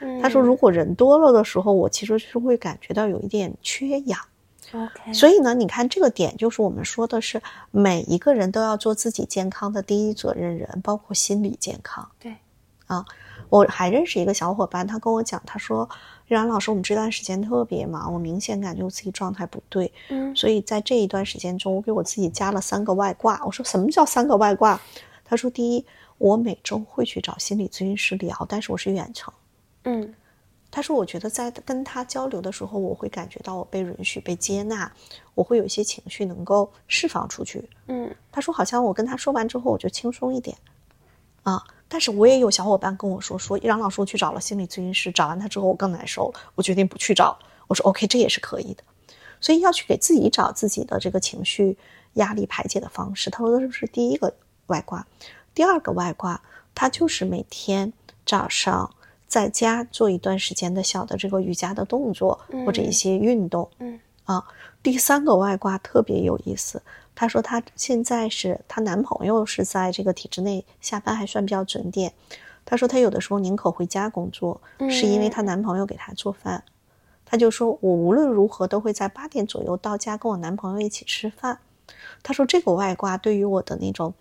[0.01, 4.21] 嗯他说，如果人多了的时候，我其实是会感觉到有一点缺氧。
[4.73, 12.07] OK，所以呢，你看这个点，就是我们说的是每一个人都要做自己健康的第一责任人，包括心理健康。
[12.19, 12.35] 对，
[12.87, 13.05] 啊，
[13.49, 15.89] 我还认识一个小伙伴，他跟我讲，他说
[16.27, 24.81] ：“冉老师，我们这段时间特别忙，我明显感觉我自己状态不对，嗯所以在这一段时间中，我给我自己加了三个外挂。”我说：“什么叫三个外挂？”
[25.25, 25.87] 他说：“第一，
[26.19, 29.33] 我每周会去找心理咨询师聊，但是我是远程。”
[29.87, 30.15] 嗯
[30.71, 34.93] 他说：“我觉得在跟他交流的时候，我会感觉到我被允许、被接纳，
[35.35, 37.67] 我会有一些情绪能够释放出去。
[37.87, 40.55] 嗯他说，好像我跟他说完之后，我就轻松一点，
[41.45, 41.63] 啊。
[41.89, 47.39] 但是我也有小伙伴跟我说，说杨老师，我去找了心理咨询师，找完他之后我更难受了，我决定不去找。
[47.69, 48.83] 我说 OK，这也是可以的。
[49.41, 51.79] 所以要去给自己找自己的这个情绪
[52.15, 53.31] 压力排解的方式。
[53.31, 54.35] 他说这是第一个
[54.67, 55.07] 外挂，
[55.55, 56.43] 第二个外挂，
[56.75, 57.93] 他就是每天
[58.27, 58.93] 早上
[59.27, 63.69] 在家做一段时间的小的这个瑜伽的动作，或者一些运动。
[63.79, 64.45] 嗯啊，
[64.83, 66.83] 第三个外挂特别有意思。
[67.15, 72.13] 她说她现在是她男朋友是在这个体制内下班还算比较准点。
[72.65, 74.61] 她说她有的时候宁可回家工作，
[74.91, 76.65] 是因为她男朋友给她做饭。
[77.25, 81.59] 她就说我无论如何都会在八点左右到家跟我男朋友一起吃饭。
[82.23, 84.13] 她说这个外挂对于我的那种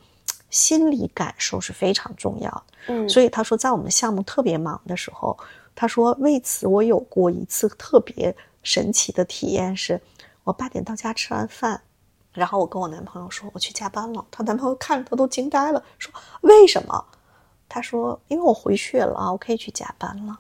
[0.49, 2.63] 心理感受是非常重要的。
[2.87, 5.37] 嗯，所以他说，在我们项目特别忙的时候，
[5.73, 9.99] 他说为此我有过一次特别神奇的体验是，
[10.43, 11.81] 我八点到家吃完饭，
[12.31, 17.05] 然后我跟我男朋友说我去加班了，她男朋友看着她都惊呆了，说为什么？
[17.67, 20.39] 她说因为我回去了，我可以去加班了。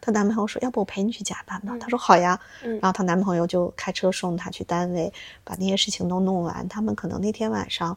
[0.00, 1.76] 她男朋友说要不我陪你去加班吧？
[1.80, 2.38] 她说好呀。
[2.62, 5.10] 嗯然后她男朋友就开车送她去单位，
[5.42, 6.68] 把那些事情都弄完。
[6.68, 7.96] 他们可能那天晚上。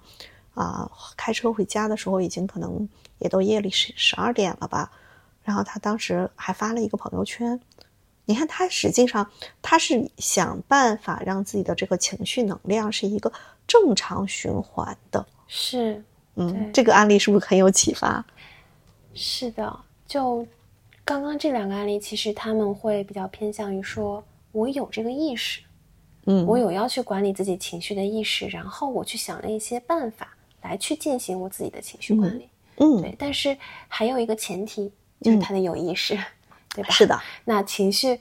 [0.56, 2.90] 啊，开车回家的时候已经可能
[3.20, 4.92] 也都夜里十十二点了吧，
[5.44, 7.60] 然后他当时还发了一个朋友圈，
[8.26, 9.30] 你看他实际上
[9.62, 13.32] 他是想办法让自己的这个情绪能量是一个
[13.68, 16.04] 正常循环的，是
[16.36, 18.26] 嗯，这个案例是不是很有启发？
[19.14, 20.46] 是的，就
[21.04, 25.62] 刚刚这两个案例，其实他们会比较偏向于说，我有这个意识，
[26.26, 30.35] 嗯，我有要去管理自己情绪的意识，然后我去想了一些办法
[30.66, 32.50] 来去进行我自己的情绪管理。
[32.78, 33.56] 嗯，对，但是
[33.88, 36.18] 还有一个前提，就是他的有意识，
[36.74, 36.90] 对吧？
[36.90, 38.20] 是的，那情绪，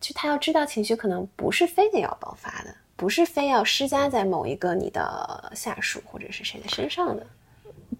[0.00, 7.26] 就他要知道情绪可能不是非得要爆发的，不是非要施加在某一个你的下属或者是谁的身上的。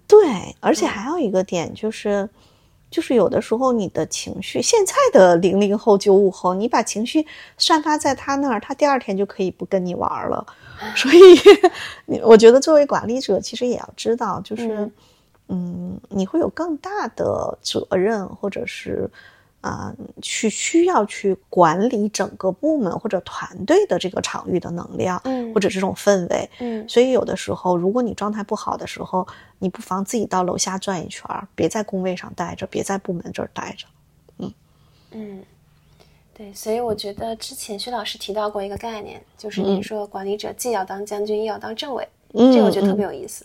[0.06, 2.28] 对，而且还有一个点就是，
[2.90, 7.24] 就是有的时候你的情绪，现在的零零后、九五后，你把情绪
[7.56, 10.44] 散发在他那儿，他第二天就可以不跟你玩了。
[10.96, 11.18] 所以，
[12.06, 14.92] 你我觉得作为管理者，其实也要知道，就是，嗯
[15.48, 19.10] 嗯，你会有更大的责任，或者是
[19.60, 26.50] 啊、去需要去管理整个部门或者团队的这个场域的能量，嗯或者这种氛围。
[26.60, 29.26] 嗯所以有的时候，如果你状态不好的时候，
[29.58, 33.86] 你不妨自己到楼下转一圈儿，别在工位上待着，别在部门这儿待着。
[34.38, 34.52] 嗯，
[35.10, 35.42] 嗯
[36.32, 43.44] 对，所以我觉得之前薛老师提到过一个概念，就是嗯你说管理者既要当将军，又要当政委，嗯这个我觉得特嗯别有意思。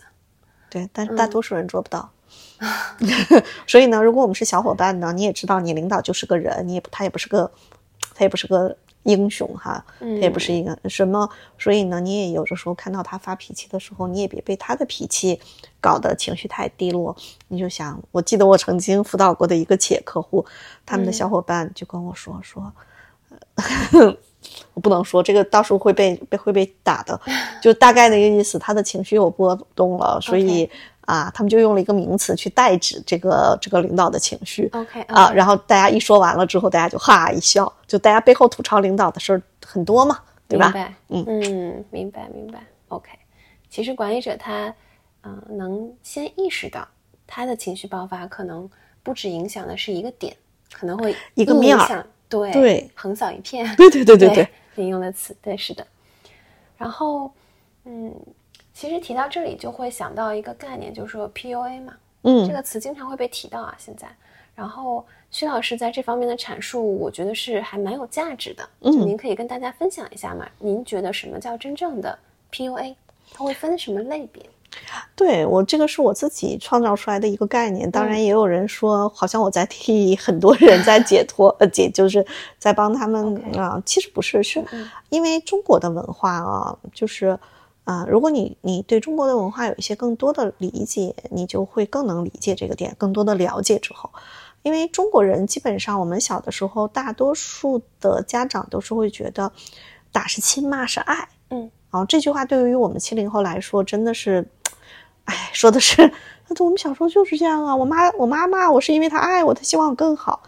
[0.70, 2.08] 对，但是大多数人做不到。
[3.66, 7.50] 所以呢，如果我们是小伙伴呢，你也知道，你领导就是个人，你也，他也不是个，
[8.14, 15.40] 他也不是个英雄哈，他也不是一个什么，所以呢，你也有的时候看到他发脾气的时候，你也别被他的脾气
[15.80, 17.14] 搞得情绪太低落。
[17.48, 20.44] 你就想，我记得我曾经辅导过的一个企业客户，
[20.84, 22.72] 他们的小伙伴就跟我说说。
[24.74, 27.18] 我 不能说这个，到时候会被被会被打的，
[27.60, 30.70] 就大概的一个意思，他的情绪有波动了，所以
[31.06, 40.74] 啊，他们就用了一个名词去代指这个这个领导的情绪 OK 啊，然后大家一说完了之后，大家就哈一笑，就大家背后吐槽领导的事儿很多嘛，对吧明？
[40.74, 42.62] 白，嗯嗯，明白明白。
[42.88, 43.10] OK，
[43.70, 44.74] 其实管理者他，
[45.22, 46.86] 嗯、能先意识到
[47.26, 48.68] 他的情绪爆发可能
[49.02, 50.36] 不止影响的是一个点，
[50.72, 53.64] 可能会一个面儿，对对横扫一片。
[53.76, 55.86] 对对对对 对，引用的词，对，是的。
[56.76, 57.32] 然后，
[57.84, 58.14] 嗯，
[58.76, 64.06] 其实提到这里就会想到一个概念，就是说 PUA 嘛，嗯这嗯个词经常会被提到啊，现在。
[64.54, 68.62] 然后薛老师在这方面的阐述，我觉得是还蛮有价值的。
[68.82, 70.46] 就嗯您可以跟大家分享一下嘛？
[70.58, 72.18] 您觉得什么叫真正的
[72.52, 72.94] PUA？
[73.32, 74.42] 它会分什么类别？
[75.14, 82.22] 对我这个是我自己创造出来的一个概念，当嗯然也有人说，好像我在替 很多人在解脱，呃，解就是
[82.58, 87.38] 在帮他们啊、其实不是，是嗯因为中国的文化啊，就是
[87.86, 94.10] 啊、如果你你对中国的文化有一些更多的理解，你就会更能理解这个点，更多的了解之后，
[94.62, 99.52] 因为中国人基本上我们小的时候，大多数的家长都是会觉得
[100.10, 101.60] 打是亲，骂是爱，嗯，
[101.92, 104.44] 然后这句话对于我们七零后来说，真的是，
[105.26, 106.12] 哎，说的是，
[106.48, 110.42] 那我们小时候就是这样啊，我妈我妈骂我是因为她爱我，她希望我更好，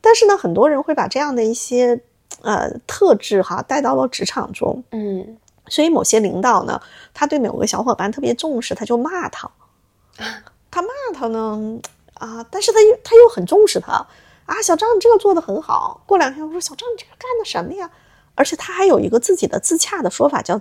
[0.00, 2.00] 但是呢，很多人会把这样的一些
[2.40, 5.36] 呃特质哈带到了职场中，嗯
[5.70, 6.80] 所以某些领导呢，
[7.12, 9.50] 他对某个小伙伴特别重视，他就骂他，
[10.70, 11.80] 他骂他呢
[12.14, 13.92] 啊，但是他又他又很重视他
[14.46, 16.02] 啊，小张你这个做的很好。
[16.06, 17.90] 过两天我说小张你这个干的什么呀？
[18.34, 20.60] 而且他还有一个自己的自洽的说法，叫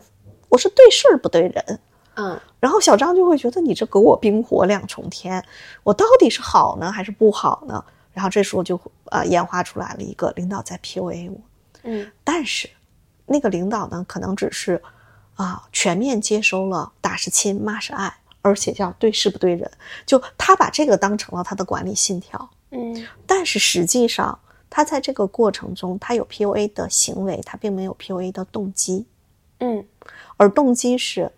[0.50, 1.80] 我是对事儿不对人。
[2.16, 5.46] 嗯然后小张就会觉得你这给我冰火两重天，
[5.84, 7.84] 我到底是好呢还是不好呢？
[8.12, 8.80] 然后这时候就
[9.12, 11.38] 呃演化出来了一个领导在 PUA 我，
[11.84, 12.68] 嗯但是
[13.28, 14.82] 那个领导呢，可能只是
[15.38, 19.72] 啊全面接收了打是亲，骂是爱，而且叫对事不对人，
[20.06, 22.50] 就他把这个当成了他的管理信条。
[22.72, 24.38] 嗯但是实际上，
[24.70, 29.06] 他在这个过程中，他有 PUA 的行为，他并没有 PUA 的动机，
[29.60, 29.86] 嗯
[30.36, 31.32] 而动机是。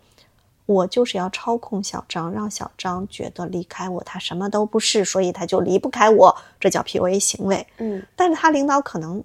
[0.66, 7.66] 我就是要操控小张，让小张觉得离开我他什么都不是，所以他就离不开我，这叫 PUA 行为。
[7.78, 9.20] 嗯但是他领导可能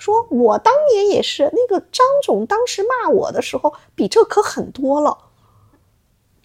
[0.00, 5.16] 说，我当年也是那个张总当时骂我的时候，比这可狠多了。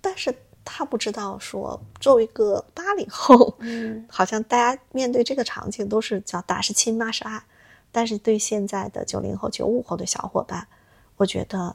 [0.02, 7.44] 但是他不知道说，作为一个八零后，嗯好像大家面对这个场景都是叫打是亲，骂是爱。
[7.92, 10.68] 但是对现在的九零后、九五后的小伙伴，
[11.16, 11.74] 我觉得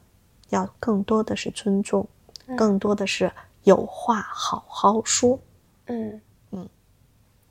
[0.50, 2.06] 要更多的是尊重，
[2.58, 5.38] 更多的是有话好好说。
[5.86, 6.68] 嗯嗯，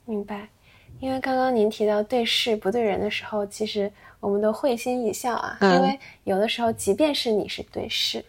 [0.04, 0.48] 明白。
[1.00, 5.56] 因为刚刚您提到对事不对人的时候，其实我们都会心一笑啊。
[5.60, 8.24] 嗯因为有的时候，即便是你是对事，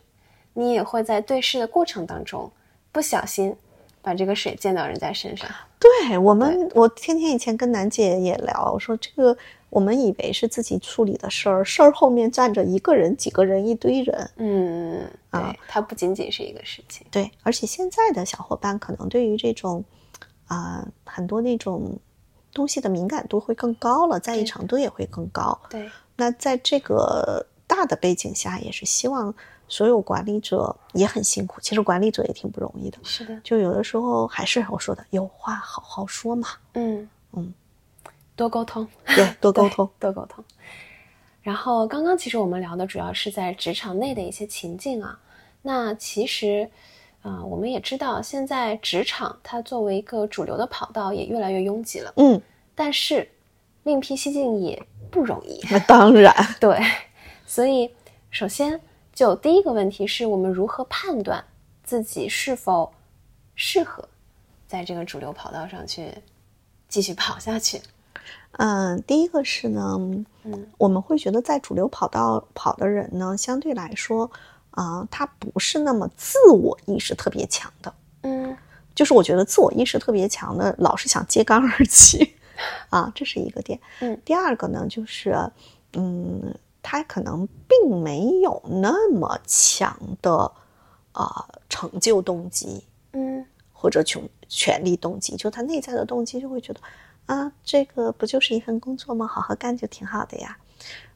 [0.53, 2.49] 你也会在对事的过程当中
[2.91, 3.55] 不小心
[4.01, 5.49] 把这个水溅到人家身上。
[5.79, 9.35] 对我们，我天天以前跟楠姐也聊，我说这个
[9.69, 14.29] 我们以为是自己处理的事儿，事儿后面站着一个人、几个人、一堆人。
[14.37, 17.05] 嗯，啊它不仅仅是一个事情。
[17.09, 19.83] 对，而且现在的小伙伴可能对于这种，
[20.45, 21.97] 啊、很多那种
[22.53, 25.59] 东西的敏感度会更高了，在意程度也会更高。
[25.69, 29.33] 对，那在这个大的背景下，也是希望
[29.67, 32.97] 所有管理者也很辛苦，其实管理者也挺不容易的。
[33.03, 37.53] 是的，就有的时候还是我说的，有话好好说嘛，嗯嗯，
[38.35, 38.87] 多沟通。
[39.05, 39.89] 对，多沟通。
[39.99, 40.43] 多沟通。
[41.41, 45.17] 然后刚刚其实我们聊的主要是在职场内的一些情境啊。
[45.63, 46.69] 那其实，
[47.23, 52.41] 呃，我们也知道现在职场它作为一个主流的跑道也越来越拥挤了，嗯，
[52.73, 53.29] 但是
[53.83, 55.59] 另辟蹊径也不容易。
[55.69, 56.33] 那当然。
[56.59, 56.79] 对，
[57.45, 57.93] 所以
[58.31, 58.79] 首先
[59.13, 61.43] 就第一个问题是我们如何判断
[61.83, 62.91] 自己是否
[63.55, 64.07] 适合
[64.67, 66.11] 在这个主流跑道上去
[66.87, 67.81] 继续跑下去。
[68.53, 69.97] 嗯，第一个是呢，
[70.43, 74.29] 嗯，我们会觉得在主流跑道跑的人呢，相对来说，
[74.71, 77.93] 啊、他不是那么自我意识特别强的。
[78.23, 78.55] 嗯
[78.93, 82.35] 就是我觉得自我意识特别强的，老是想揭竿而起，
[82.89, 83.79] 啊，这是一个点。
[84.01, 85.33] 嗯第二个呢，就是，
[85.93, 86.53] 嗯，
[86.83, 90.51] 他可能并没有那么强的
[91.13, 96.81] 啊、成就动机，嗯或者权权力动机，就他内在的动机就会觉得，
[97.25, 99.25] 啊，这个不就是一份工作吗？
[99.25, 100.57] 好好干就挺好的呀。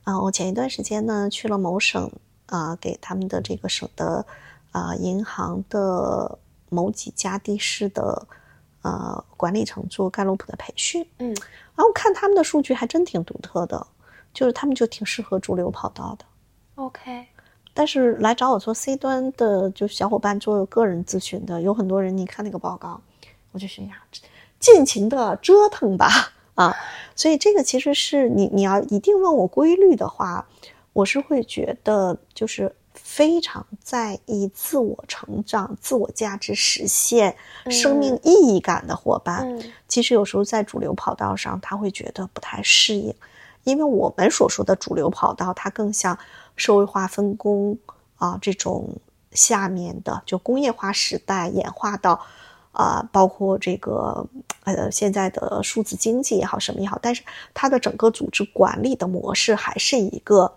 [0.06, 2.10] 啊，我前一段时间呢去了某省
[2.48, 4.26] 啊、给他们的这个省的
[4.72, 6.38] 啊、银行的
[6.70, 8.28] 某几家地市的
[8.82, 11.36] 呃管理层做盖洛普的培训，嗯。
[11.76, 13.86] 然后看他们的数据还真挺独特的，
[14.34, 16.26] 就是他们就挺适合主流跑道的。
[16.76, 17.26] ，OK，
[17.74, 23.02] 但是来找我做 C 端的，就小伙伴做个人咨询的，有很多人，你看那个报告，
[23.52, 23.98] 我就心想，
[24.58, 26.74] 尽情的折腾吧，啊，
[27.14, 30.48] 所以这个其实是你你要一定问我规律的话，
[30.96, 37.36] 我是会觉得就是非常在意自我成长、自我价值实现、
[37.70, 39.62] 生命意义感的伙伴，嗯。
[39.90, 43.14] 其实有时候在主流跑道上，他会觉得不太适应，
[43.66, 46.18] 因为我们所说的主流跑道，它更像
[46.56, 47.78] 社会化分工
[48.16, 48.88] 啊这种
[49.34, 52.26] 下面的，就工业化时代演化到
[52.72, 54.26] 啊、包括这个
[54.64, 57.22] 呃现在的数字经济也好，什么也好，但是
[57.54, 60.54] 它的整个组织管理的模式还是一个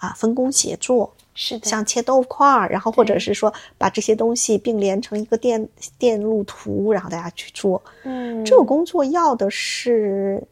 [0.00, 7.80] 啊分工协作，是的，像切豆腐块儿，然后或者是说把这些东西并联成一个电电路图，然后大家去做。
[8.02, 10.42] 嗯，这个工作要的是，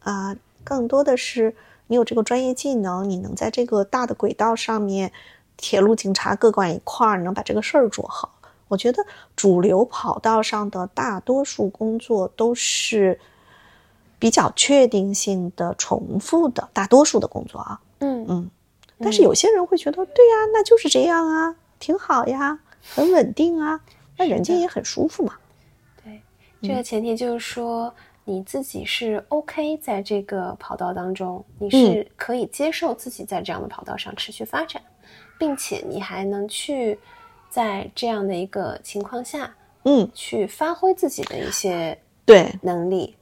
[0.00, 1.52] 啊、更多的是
[1.88, 5.10] 你有这个专业技能，你能在这个大的轨道上面
[5.56, 8.30] 铁路警察各管一块儿，能把这个事儿做好。
[8.68, 13.18] 我觉得主流跑道上的大多数工作都是
[14.16, 17.80] 比较确定性的、重复的，大多数的工作啊。
[17.98, 18.50] 嗯嗯，
[19.02, 22.58] 但是有些人会觉得，对呀，那就是这样啊，挺好呀，
[22.94, 23.80] 很稳定啊，
[24.16, 25.34] 那人家也很舒服嘛。
[26.04, 26.20] 对，
[26.62, 27.92] 这个前提就是说
[28.24, 34.82] 你自己是 OK 在这个跑道当中，你是可以接受自己在这样的跑道上持续发展，
[35.38, 36.98] 并且你还能去
[37.48, 43.16] 在这样的一个情况下嗯，去发挥自己的一些对，能力。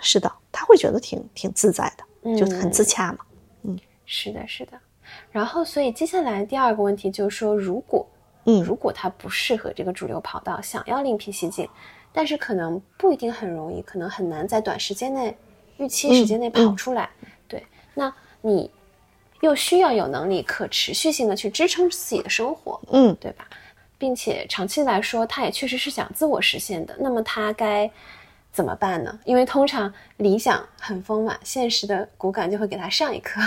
[0.00, 3.18] 是的，他会觉得挺挺自在的，就很嗯自洽嘛。
[3.64, 4.72] 嗯是的，是的。
[5.30, 8.06] 然后，所以接下来第二个问题就是说，如果
[8.44, 11.68] 嗯如果他不适合这个主流跑道，想要另辟蹊径，
[12.12, 15.36] 但是可能不一定很容易，可能很难在短时间内、
[15.76, 17.10] 预期时间内跑出来。
[17.46, 18.70] 对，那你
[19.40, 23.46] 又需要有能力可持续性的去支撑自己的生活，嗯对吧？
[23.98, 26.96] 并且长期来说，他也确实是想自我实现的。
[26.98, 27.90] 那么他该
[28.50, 29.20] 怎么办呢？
[29.26, 33.38] 因为通常理想很丰满，现实的骨感就会给他上一课。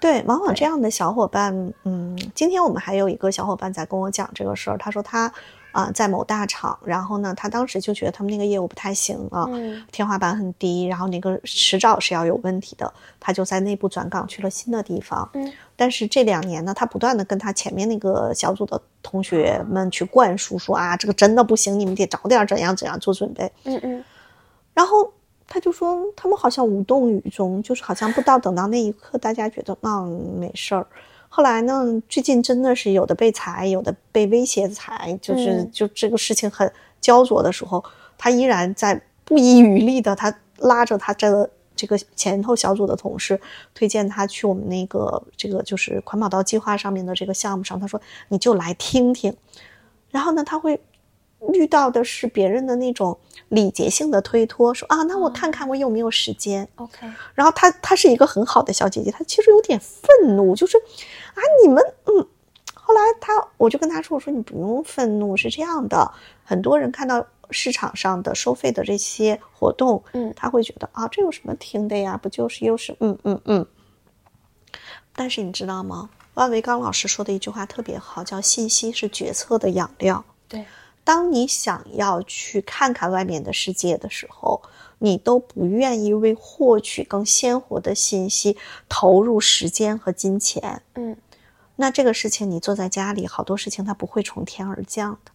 [0.00, 5.32] 对，往往这样的小伙伴，嗯，今天我们还有一个小伙伴在跟我讲这个事儿，他说他
[5.72, 15.30] 啊、在某大厂，然后呢，他当时就觉得他们那个业务不太行啊，嗯天花板很低，然后那个迟早是要有问题的，他就在内部转岗去了新的地方。
[15.34, 23.48] 嗯，但是这两年呢，他不断的跟他前面那个小组的同学们去灌输说啊，这个真的不行，你们得早点怎样怎样做准备。
[23.62, 24.04] 嗯嗯
[24.74, 25.12] 然后
[25.50, 30.86] 他就说，他们好像无动于衷，就是好像不到等到那一刻，大家觉得嗯没事儿。
[31.28, 37.84] 后来呢，最近真的是有的被裁，有的被威胁裁，就是、嗯就这个事情很焦灼的时候，
[38.16, 43.40] 他依然在不遗余力的，他拉着他这个这个前头小组的同事，
[43.74, 49.36] 推荐他去我们那个这个就是环保道计划上面的这个项目上，他说你就来听听。
[50.10, 50.80] 然后呢，他会
[51.54, 53.18] 遇到的是别人的那种
[53.48, 56.68] 礼节性的推脱，说啊，那我看看我有没有时间。
[56.76, 62.26] ，OK，然后她她是一个很好的小姐姐，她其实有点愤怒，就是啊，你们嗯。
[62.74, 66.12] 后来她我就跟她说，我说你不用愤怒，是这样的，
[66.44, 72.16] 很多人看到市场上的收费的这些活动，嗯他会觉得啊，这有什么听的呀？
[72.20, 73.66] 不就是又是嗯嗯嗯。
[75.14, 76.10] 但是你知道吗？
[76.34, 80.24] 万维刚老师说的一句话特别好，叫信息是决策的养料。
[80.48, 80.64] 对，
[81.10, 84.62] 当你想要去看看外面的世界的时候，
[85.00, 88.56] 你都不愿意为获取更鲜活的信息
[88.88, 90.82] 投入时间和金钱。
[90.94, 91.16] 嗯
[91.74, 95.32] 那这个事情你坐在家里，好多事情它不会从天而降的。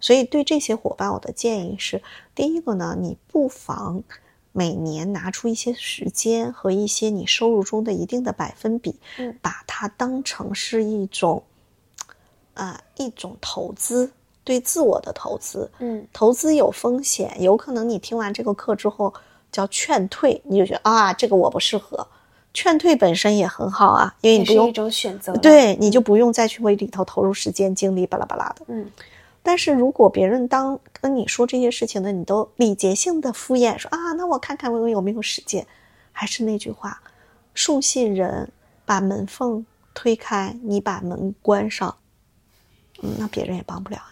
[0.00, 2.02] 所以对这些伙伴，我的建议是：
[2.34, 4.02] 第一个呢，你不妨
[4.52, 11.42] 每年拿出一些时间和一些你收入中的一定的百分比，嗯把它当成是一种，
[12.54, 14.10] 啊、一种投资，
[14.44, 15.70] 对自我的投资。
[15.78, 19.12] 嗯投资有风险，有可能你听完这个课之后
[19.50, 22.06] 叫劝退，你就觉得啊，这个我不适合。
[22.54, 25.32] 劝退本身也很好啊，因为你不用是一种选择。
[25.38, 28.64] 对，你就不用再去为里头投入时间、精力，巴拉巴拉的。
[28.68, 28.90] 嗯
[29.44, 35.66] 但是如果别人当跟你说这些事情呢，你都礼节性的敷衍说啊，那我看看我有没有时间。
[36.14, 37.00] 还是那句话，
[37.54, 38.52] 树信人
[38.84, 39.64] 把门缝
[39.94, 41.96] 推开，你把门关上，
[43.02, 44.11] 嗯，那别人也帮不了你。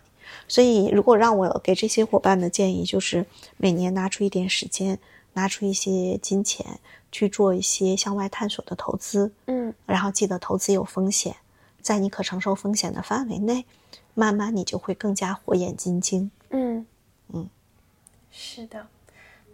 [0.50, 3.24] 所以，如果让我给这些伙伴的建议，就是
[3.56, 4.98] 每年拿出一点时间，
[5.34, 6.80] 拿出一些金钱
[7.12, 11.36] 去做一些向外探索的投资，嗯然后记得投资有风险，
[11.80, 13.64] 在你可承受风险的范围内，
[14.14, 16.28] 慢慢你就会更加火眼金睛。
[16.50, 16.84] 嗯
[17.28, 17.48] 嗯，
[18.32, 18.84] 是的。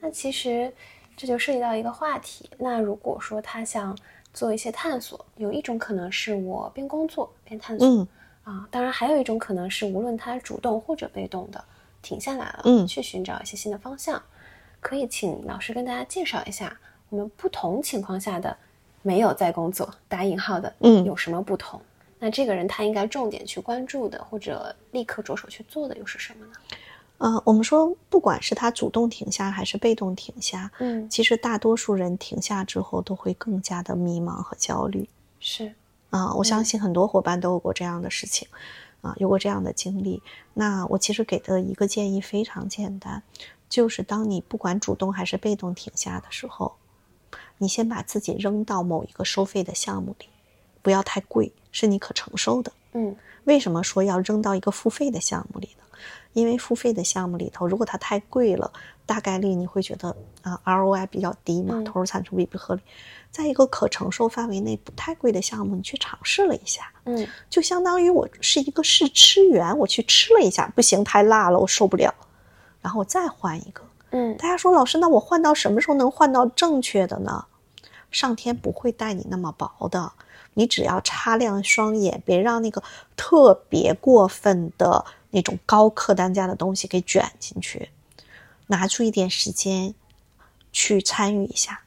[0.00, 0.72] 那其实
[1.14, 2.48] 这就涉及到一个话题。
[2.56, 3.94] 那如果说他想
[4.32, 8.08] 做一些探索，有一种可能是我边工作边探索，嗯
[8.46, 11.62] 啊，当然还有一种可能是无论他主动或者被动的
[12.00, 14.22] 停下来了，嗯去寻找一些新的方向。
[14.80, 16.78] 可以请老师跟大家介绍一下
[17.08, 18.56] 我们不同情况下的
[19.02, 21.80] 没有在工作（打引号的）嗯有什么不同？
[22.20, 26.52] 那这个人他应该重点去关注的，或者立刻着手去做的又是什么呢？
[27.18, 35.08] 呃，我们说，不管是他主动停下还是被动停下，嗯，其实大多数人停下之后都会更加的迷茫和焦虑。
[35.40, 35.74] 是，
[36.16, 38.48] 啊、我相信很多伙伴都有过这样的事情，
[39.02, 40.22] 啊、有过这样的经历。
[40.54, 43.22] 那我其实给的一个建议非常简单，
[43.68, 46.76] 就是当你不管主动还是被动停下的时候，
[47.58, 50.26] 你先把自己扔到某一个收费的项目里，
[50.82, 52.72] 不要太贵，是你可承受的。
[52.92, 53.14] 嗯
[53.44, 55.84] 为什么说要扔到一个付费的项目里呢？
[56.36, 58.70] 因为付费的项目里头，如果它太贵了，
[59.06, 62.82] 大概率你会觉得啊 ROI 比较低嘛，嗯投入产出比不合理。
[63.30, 72.14] 在一个可承受范围内不太贵的项目，你去尝试了一下，嗯就相当于我是一个试吃员，我去吃了一下，不行，太辣了，我受不了，
[72.82, 73.80] 然后我再换一个。
[74.10, 77.46] 嗯大家说，老师，那我换到什么时候能换到正确的呢？
[78.10, 80.12] 上天不会待你那么薄的，
[80.52, 82.82] 你只要擦亮双眼，别让那个
[83.16, 85.04] 特别过分的
[85.36, 87.90] 那种高客单价的东西给卷进去，
[88.68, 89.94] 拿出一点时间
[90.72, 91.82] 去参与一下。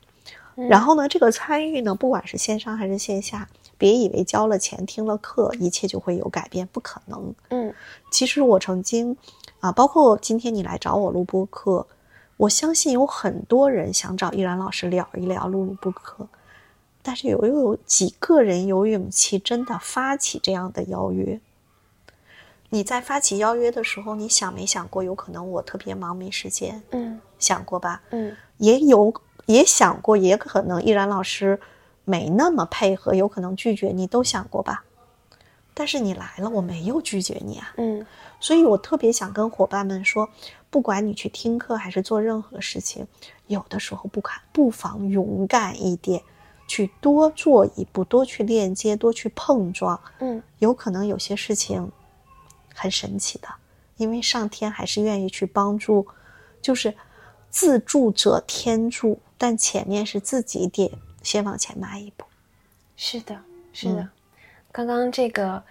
[0.70, 7.34] 然后呢，这个参与呢，不管是线上还是线下，别以为交了钱听了课，一切就会有改变，不可能。
[7.50, 7.74] 嗯
[8.12, 9.18] 其实我曾经
[9.62, 11.88] 啊，包括今天你来找我录播课，
[12.38, 16.28] 我相信有很多人想找依然老师聊一聊录录播课，
[17.02, 21.39] 但是有又有几个人有勇气真的发起这样的邀约？
[22.70, 26.82] 你在发起邀约的时候，你想没想过，有可能我特别忙没时间？
[26.91, 28.01] 嗯想过吧？
[28.11, 29.13] 嗯也有
[29.45, 31.59] 也想过，也可能依然老师
[32.05, 34.84] 没那么配合，有可能拒绝你，都想过吧？
[35.74, 37.74] 但是你来了，我没有拒绝你啊。
[37.78, 38.05] 嗯
[38.41, 40.30] 所以我特别想跟伙伴们说，
[40.70, 43.07] 不管你去听课还是做任何事情，
[43.47, 46.22] 有的时候不敢，不妨勇敢一点，
[46.67, 51.91] 去多做一步，多去链接，多去碰撞，嗯有可能有些事情
[52.80, 53.47] 很神奇的，
[53.97, 56.07] 因为上天还是愿意去帮助，
[56.61, 56.95] 就是
[57.49, 62.25] 自助者天助，但前面是自己得先往前迈一步。
[62.95, 63.39] 是的，
[63.73, 64.01] 是的。
[64.01, 64.09] 嗯
[64.71, 65.61] 刚刚这个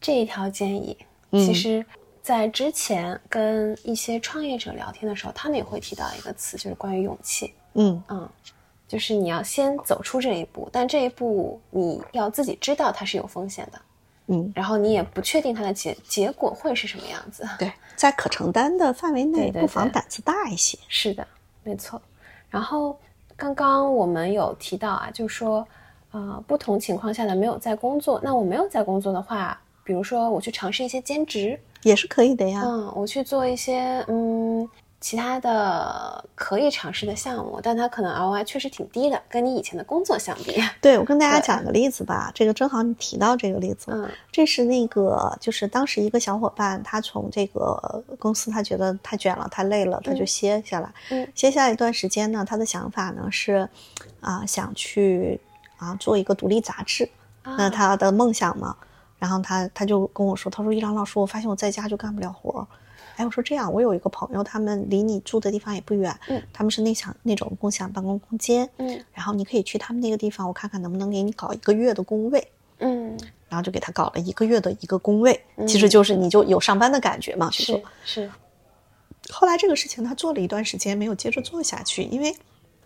[0.00, 0.98] 这一条建议，
[1.30, 1.86] 嗯其实，
[2.20, 7.54] 在之前跟一些创业者聊天的时候，他们也会提到一个词，就是关于勇气。
[7.74, 8.28] 嗯嗯，
[8.88, 13.80] 就是你要先走出这一步，但这一步你要自己知道它是有风险的，
[14.28, 17.48] 嗯，然后你也不确定它的结结果会是什么样子。
[17.58, 20.78] 对，在可承担的范围内，不妨胆子大一些。
[20.88, 21.26] 是的，
[21.64, 22.00] 没错。
[22.50, 22.98] 然后
[23.36, 25.66] 刚刚我们有提到啊，就是说，
[26.12, 28.20] 呃，不同情况下的没有在工作。
[28.22, 32.62] 那我没有在工作的话，比如说我去尝试一些兼职，也是可以的呀。
[32.64, 34.68] 嗯，我去做一些嗯
[35.00, 40.60] 其他的可以尝试的项目，但它可能 ROI 确实挺低的，跟你以前的工作相比。
[40.80, 42.32] 对，我跟大家对讲个例子吧。
[42.34, 50.92] 这个正好你提到这个例子，嗯这是那个就是当时一个小伙伴，他从这个公司他觉得太卷了，太累了，他就歇下来。
[51.10, 53.68] 嗯歇下来一段时间呢，他的想法呢是，
[54.20, 55.40] 啊、想去
[55.76, 57.08] 啊做一个独立杂志。
[57.44, 58.76] 那啊他的梦想嘛，
[59.20, 62.66] 然后他他就跟我说，他说一郎老师，我发现我在家就干不了活儿。
[63.18, 72.48] 哎，我说这样，我有一个朋友，他们离你住的地方也不远，嗯他们是那想那种共享办公空间，嗯然后你可以去他们那个地方，我看看能不能给你搞一个月的工位，
[72.78, 78.30] 嗯，然后就给他搞了一个月的一个工位，其实就是你就有上班的感觉嘛，去做是是，
[79.32, 82.32] 后来这个事情他做了一段时间，没有接着做下去，因为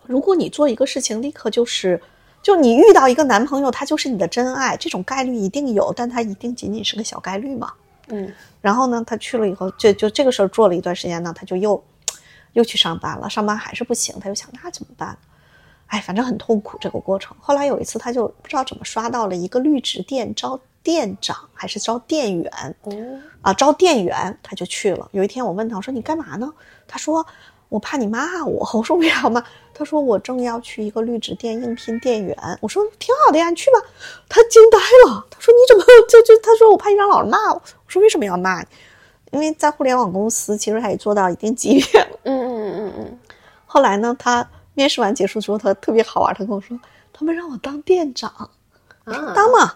[0.07, 2.01] 如果你做一个事情，立刻就是，
[2.43, 7.75] 就你遇到一个男朋友，他就是你的真爱，这种概率一定有，但他一定仅仅是个小概率嘛。
[8.09, 11.83] 嗯然后呢，他去了以后，就就这个事儿做了一段时间呢，他就又
[12.53, 15.17] 又去上班了，上班还是不行，他就想那怎么办？
[15.87, 17.37] 哎，反正很痛苦这个过程。
[17.41, 25.09] 后来有一次，他就不知道怎么刷到了一个绿植店招店长还是招店员，哦啊，招店员，他就去了。
[25.13, 26.53] 有一天我问他，我说你干嘛呢？
[26.89, 27.27] 他说
[27.73, 28.69] 我怕你骂我。
[28.75, 29.43] 我说为啥骂？
[29.73, 32.37] 他说我正要去一个绿植店应聘店员。
[32.61, 33.81] 我说挺好的呀，你去吧。
[34.29, 36.37] 他惊呆了，他说你怎么就就？
[36.43, 37.55] 他说我怕你让老师骂我。
[37.55, 38.67] 我说为什么要骂你？
[39.31, 42.19] 因为在互联网公司，其实他也做到一定级别了。
[42.25, 43.19] 嗯嗯嗯嗯
[43.65, 46.79] 后来呢，他面试完结束之后，他特别好玩，他跟我说
[47.11, 48.51] 他们让我当店长。
[49.07, 49.73] 当嘛。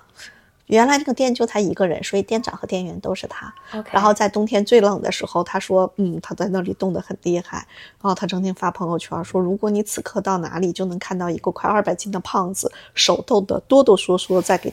[0.66, 3.52] 原来这个店就他一个人，所以店长和店员都是他。
[3.92, 7.58] 然后在冬天最冷的时候，他说：“嗯，他在那里冻得很厉害。”
[8.02, 14.72] 然后他整天发朋友圈说：“如果你此刻到哪里，就能看到一个快二百斤的胖子，手冻得哆哆嗦嗦，在给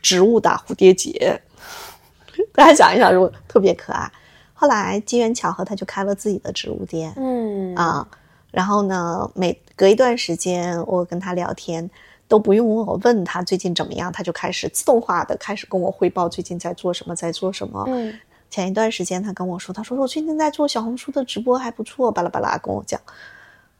[0.00, 1.40] 植物打蝴蝶结。
[2.54, 4.10] ”大家想一想，如果特别可爱。
[4.54, 7.12] 后来机缘巧合，他就开了自己的植物店。
[7.16, 8.06] 嗯啊，
[8.52, 11.90] 然后呢，每隔一段时间我跟他聊天，
[12.32, 17.84] 都不用我问他最近怎么样，他就开始自动化的开始跟我汇报最近在做什么，在做什么。
[17.88, 18.18] 嗯
[18.48, 22.98] 前一段时间他跟我说，他说我最近在做小红书的直播还不错，巴拉巴拉跟我讲。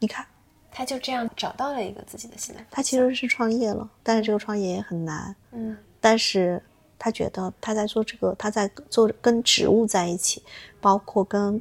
[0.01, 0.27] 你看，
[0.71, 5.35] 他就这样找到了一个自己的新的，他其实是创业了，但是这个创业也很难。
[5.53, 6.63] 嗯但是
[6.99, 10.43] 他觉得他在做这个，他在做跟植物在一起，
[10.79, 11.59] 包括跟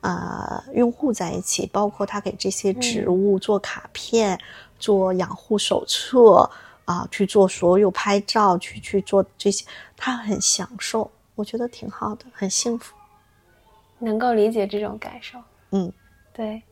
[0.00, 4.38] 呃用户在一起，包括他给这些植物做卡片、
[4.84, 6.50] 做养护手册
[6.84, 9.64] 啊、去做所有拍照，去去做这些，
[9.96, 12.94] 他很享受，我觉得挺好的，很幸福。
[13.98, 15.38] 能够理解这种感受。
[15.70, 15.90] 嗯，
[16.34, 16.62] 对。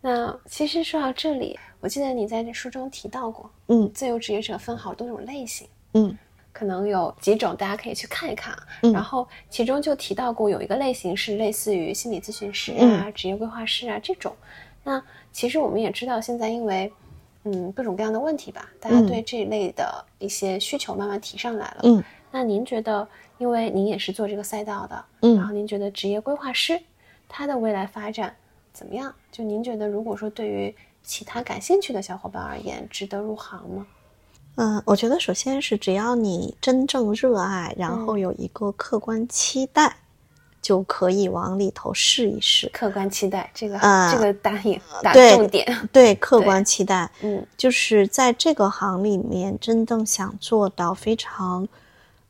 [0.00, 6.18] 那其实说到这里，我记得你在这书中提到过，嗯自由职业者分好多种类型，嗯
[6.52, 8.56] 可能有几种，大家可以去看一看
[8.92, 14.34] 然后其中就提到过有一个类型是类似于心理咨询师嗯啊、职业规划师啊这种。
[14.82, 16.92] 那其实我们也知道，现在因为
[17.46, 21.80] 嗯各种各样的问题吧，大家嗯对这一类的一些需求慢慢提上来了。
[21.84, 23.06] 嗯那您觉得，
[23.38, 26.78] 因为您也是做这个赛道的，嗯然后您觉得职业规划师
[27.28, 28.34] 他的未来发展
[28.72, 29.14] 怎么样？
[29.32, 33.86] 就您觉得，如果说对于其他感兴趣的小伙伴而言，值得入行吗？
[34.56, 39.96] 嗯，我觉得首先是只要你真正热爱，然嗯后有一个客观期待，
[40.66, 42.68] 就可以往里头试一试。
[42.72, 51.68] 客观期待这个、啊这个打引打对重点，对，客观期待，嗯就是在这个行里面，真正想做到非常，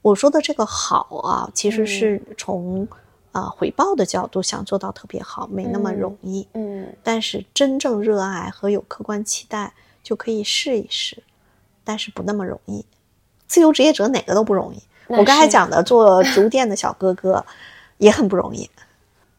[0.03, 2.87] 我说的这个好啊，其实是从
[3.33, 6.47] 啊、呃回报的角度想做到特别好，没那么嗯容易。
[6.53, 9.73] 嗯但是真正热爱和有客观期待，
[10.03, 11.23] 就可以试一试，
[11.83, 12.85] 但是不那么容易。
[13.47, 14.83] 自由职业者哪个都不容易。
[15.07, 17.43] 我刚才讲的做 竹店的小哥哥
[17.99, 18.69] 也很不容易，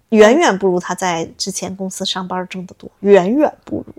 [0.10, 3.94] 远远不如他在之前公司上班挣得多，远远不如，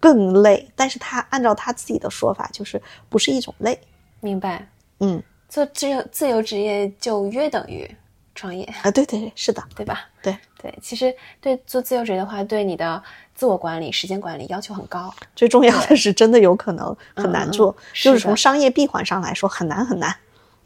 [0.00, 0.68] 更累。
[0.74, 3.78] 但是他按照他自己的说法，就是不是一种累。
[4.20, 4.66] 明白。
[5.00, 7.88] 嗯做自由自由职业就约等于
[8.34, 10.08] 创业，啊，对对对，是的，对吧？
[10.22, 13.02] 对对，其实对做自由职业的话，对你的
[13.34, 15.12] 自我管理、时间管理要求很高。
[15.34, 20.14] 最重要的是真的有可能很难做，就是从商业闭环上来说很难很难。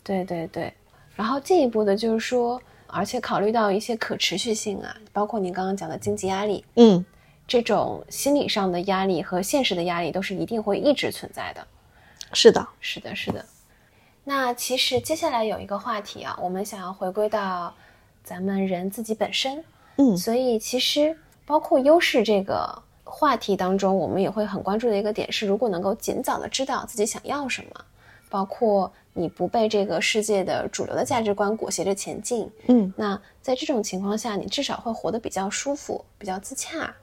[0.02, 0.72] 对对对，
[1.14, 2.60] 然后进一步的就是说，
[2.92, 7.04] 而且考虑到一些可持续性啊，包括您刚刚讲的经济压力，嗯
[7.48, 11.66] 这种心理上的压力和现实的压力都是一定会一直存在的。
[12.32, 13.44] 是的，是的，是的。
[14.24, 17.74] 那其实接下来有一个话题啊，我们想要回归到
[18.22, 19.64] 咱们人自己本身，
[19.96, 27.84] 嗯所以其实包括优势这个话题当中，我们也会很关注的一个点是，如果能够尽早的知道自己想要什么，
[28.30, 36.94] 包括你不被这个世界的主流的价值观裹挟着前进，嗯那在这种情况下，你至少会活得比较舒服，比较自洽。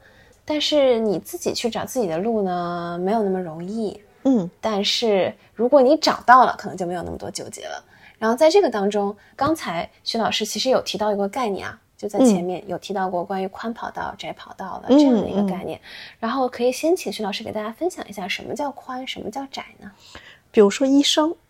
[0.44, 4.00] 但是你自己去找自己的路呢，没有那么容易。
[4.24, 7.84] 嗯但是如果你找到了，可能就没有那么多纠结了。
[8.18, 15.80] 然后在这个当中，刚才徐老师其实有提到一个概念啊，就在前面有提到过关于宽跑道、窄跑道的这样的一个概念。
[16.18, 19.90] 然后可以先请徐老师给大家分享一下什么叫宽，什么叫窄呢？
[20.50, 21.32] 比如说医生，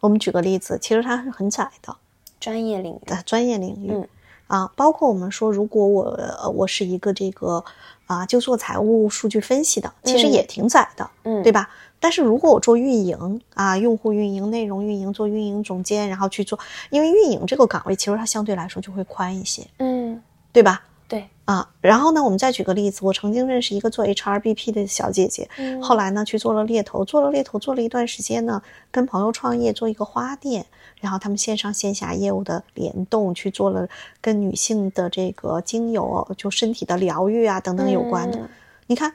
[0.00, 1.96] 我们举个例子，其实它是很窄的，
[2.38, 3.00] 专业领域。
[3.06, 4.08] 的专业领域，嗯
[4.46, 6.02] 啊，包括我们说，如果我
[6.40, 7.64] 呃我是一个这个
[8.06, 11.68] 啊就做财务数据分析的，其实嗯也挺窄的，嗯对吧？
[11.98, 16.58] 但是如果我做运营啊，用户运营、内容运营，做运营总监，然后去做，
[16.90, 20.22] 因为运营这个岗位其实它相对来说就会宽一些，嗯，
[20.52, 20.82] 对吧？
[21.08, 30.66] 对，啊，然后呢，我们再举个例子，我曾经认识一个做 HRBP 的小姐姐，嗯后来呢去做了猎头，做了猎头做了一段时间呢，跟朋友创业做一个花店，
[31.00, 33.88] 然后他们线上线下业务的联动，去做了
[34.20, 38.38] 跟女性的这个精油就身体的疗愈啊等等有关的。
[38.38, 38.48] 嗯
[38.88, 39.12] 你看，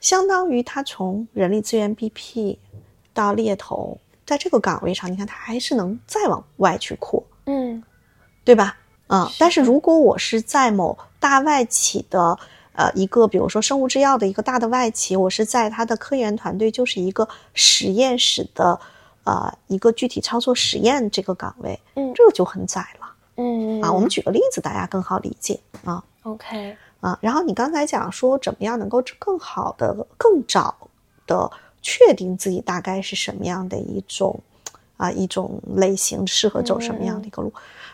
[0.00, 2.56] 相当于他从人力资源 BP
[3.12, 7.22] 到猎头，在这个岗位上，你看他还是能再往外去扩。
[7.44, 7.82] 嗯
[8.42, 8.76] 对吧？
[9.08, 12.36] 嗯，但是如果我是在某大外企的
[12.72, 18.80] 呃一个，比如说生物制药的一个大的外企，我是在它的科研团队，就是一个实验室的
[19.22, 23.06] 呃一个具体操作实验这个岗位，嗯这个就很窄了
[23.36, 23.92] 嗯啊。
[23.92, 27.16] 我们举个例子，大家更好理解啊 OK，啊。
[27.22, 30.74] 然后你刚才讲说怎么样能够更好的、更早
[31.26, 31.48] 的
[31.80, 34.40] 确定自己大概是什么样的一种
[34.96, 37.52] 啊一种类型，适合走什么样的一个路。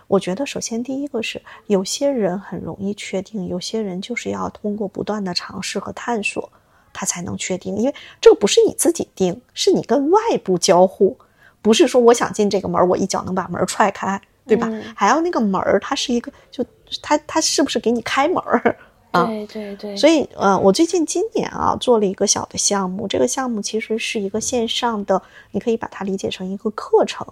[0.09, 6.50] 我觉得，首先第一个是，有些人很容易确定，有些人就是要通过不断的尝试和探索，
[6.92, 7.76] 他才能确定。
[7.76, 11.16] 因为这个不是你自己定，是你跟外部交互，
[11.62, 14.66] 不是说我想进这个门儿，我一脚能把门儿踹开，对吧？
[14.70, 16.64] 嗯还要那个门儿，它是一个，就
[17.02, 18.76] 它它是不是给你开门儿？
[19.11, 27.26] 啊对对对，所以，呃，我最近今年啊做了一个小的项目，这个项目其实是一个线上的，你可以把它理解成一个课程，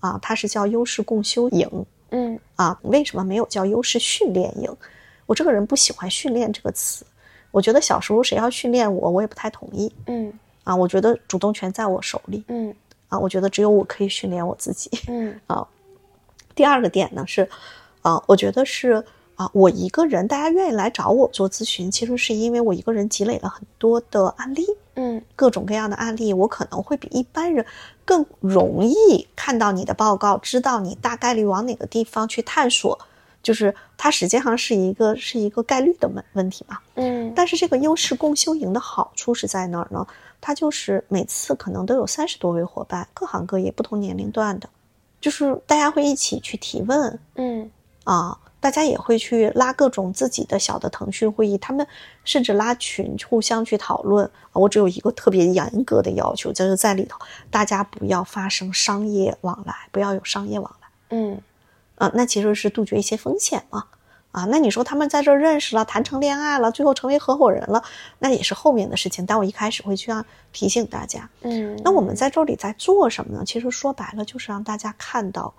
[0.00, 2.78] 啊，它是叫优势共修营嗯啊。
[2.82, 4.74] 为什么没有叫优势训练营？
[5.26, 7.04] 我这个人不喜欢训练这个词，
[7.50, 10.32] 我觉得小时候谁要训练我，我也不太同意嗯
[10.64, 10.74] 啊。
[10.74, 12.74] 我觉得主动权在我手里嗯
[13.08, 14.90] 啊，我觉得只有我可以训练我自己。
[15.08, 15.66] 嗯 啊
[16.54, 17.48] 第二个点呢是，
[18.02, 19.04] 啊，我觉得是
[19.36, 27.64] 啊，我一个人，大家愿意来找我做咨询，其实是因为我一个人积累了很多的案例，嗯各种各样的案例，我可能会比一般人
[28.08, 32.98] 更容易看到你的报告，知道你大概率往哪个地方去探索，
[33.42, 36.78] 就是它实际上是一个是一个概率的问问题嘛。
[36.94, 40.06] 嗯，但是这个优势共修营的好处是在哪儿呢？
[40.40, 44.70] 它就是每次可能都有三十多位伙伴，各行各业、不同年龄段的，
[45.20, 47.70] 就是大家会一起去提问嗯
[48.04, 51.86] 啊，大家也会去拉各种自己的小的腾讯会议，他们
[52.24, 54.26] 甚至拉群互相去讨论。
[54.26, 57.18] 啊我只有一个特别严格的要求，就是在里头
[57.50, 60.88] 大家不要发生商业往来，不要有商业往来。
[61.10, 61.40] 嗯
[61.96, 63.84] 啊，那其实是杜绝一些风险嘛。
[64.30, 67.82] 啊，那你说他们在这儿认识了，谈成恋爱了，最后成为合伙人了，
[68.18, 69.24] 那也是后面的事情。
[69.24, 73.42] 但我一开始会去要提醒大家，嗯，那我们在这里在做什么呢？
[73.44, 75.54] 其实说白了就是让大家看到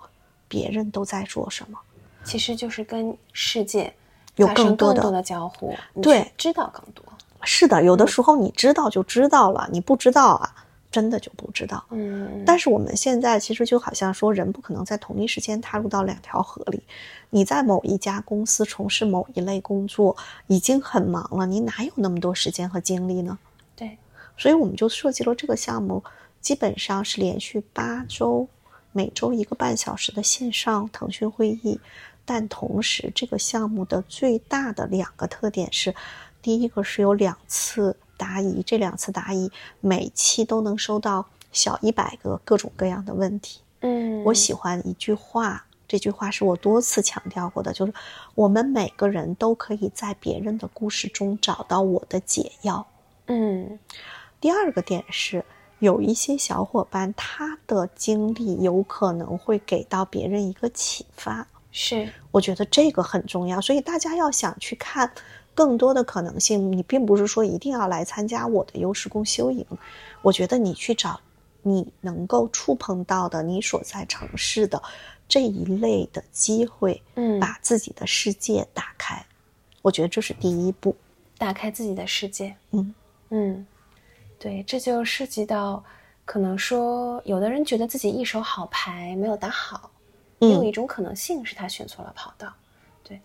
[0.46, 1.78] 别人都在做什么。
[2.24, 3.92] 其实就是跟世界
[4.36, 7.04] 有更多的交互，对知道更多。
[7.42, 10.54] 是的，有的时候你知道就知道了，你不知道啊，
[10.90, 11.82] 真的就不知道。
[11.88, 16.82] 嗯，但是我们现在其实就好像说，人不可能在同一时间踏入到两条河里。
[17.30, 20.14] 你在某一家公司从事某一类工作，
[20.48, 23.38] 已经很忙了，你哪有那么多时间和精力呢？
[23.74, 23.96] 对，
[24.36, 26.04] 所以我们就设计了这个项目，
[26.40, 28.46] 基本上是连续八周，
[28.92, 31.80] 每周一个半小时的线上腾讯会议。
[32.32, 35.92] 但同时，这个项目的最大的两个特点是，
[36.40, 39.50] 第一个是有两次答疑，这两次答疑
[39.80, 43.62] 每期都能收到小一百个各种各样的问题。
[43.80, 47.92] 嗯，我喜欢一句话，这句话是我多次强调过的，就是
[48.36, 52.86] 我们每个人都可以在别人的故事中找到我的解药。
[53.26, 53.76] 嗯
[54.40, 55.44] 第二个点是，
[55.80, 63.60] 有一些小伙伴他的经历有可能会给到别人一个启发，是，我觉得这个很重要。
[63.60, 65.12] 所以大家要想去看
[65.54, 69.66] 更多的可能性，你并不是说一定要来参加我的优势共修营，
[70.22, 71.20] 我觉得你去找
[71.62, 74.82] 你能够触碰到的你所在城市的
[75.28, 79.24] 这一类的机会，嗯，把自己的世界打开，
[79.82, 80.96] 我觉得这是第一步。
[81.36, 82.54] 打开自己的世界。
[82.70, 82.94] 嗯
[83.30, 83.66] 嗯，
[84.38, 85.82] 对，这就涉及到
[86.24, 89.89] 可能说，有的人觉得自己一手好牌没有打好，
[90.40, 92.52] 也有嗯一种可能性是他选错了跑道。
[93.02, 93.20] 对，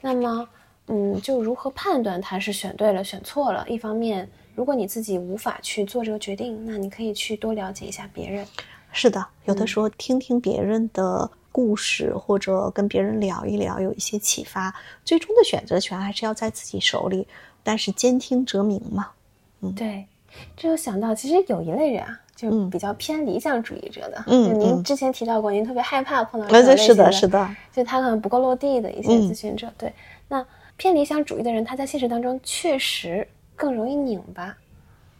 [0.00, 0.48] 那么，
[0.86, 3.64] 嗯，就如何判断他是选对了、选错了？
[3.68, 8.46] 一方面，如果你自己无法去做这个决定，那你可以去多了解一下别人。
[8.92, 14.74] 是的，有嗯的时候听听别人的故事，或者跟别人聊一聊，有一些启发。
[15.04, 17.26] 最终的选择权还是要在自己手里，
[17.62, 19.10] 但是兼听则明嘛。
[19.60, 20.06] 嗯对，
[20.56, 24.24] 这就想到，其实有一类人啊，就嗯比较偏理想主义者的。
[24.26, 29.72] 嗯就您嗯之前提到过，您特别害怕碰到这呃，对，种类型是的，是的，就他可能不够落地的一些嗯咨询者。
[29.78, 29.92] 对，
[30.26, 30.44] 那
[30.76, 34.56] 偏理想主义的人，他在现实当中确实更容易拧巴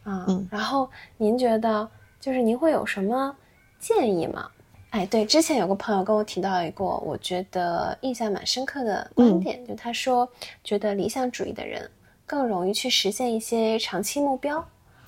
[0.03, 0.25] 啊。
[0.27, 1.87] 嗯然后您觉得，
[2.19, 3.33] 就是您会有什么
[3.79, 4.49] 建议吗？
[4.89, 10.27] 哎，对，之前有个朋友跟我提到一个，我觉得印象蛮深刻的观点，就他说，
[10.63, 11.89] 觉得理想主义的人
[12.27, 14.63] 更容易去实现一些长期目标，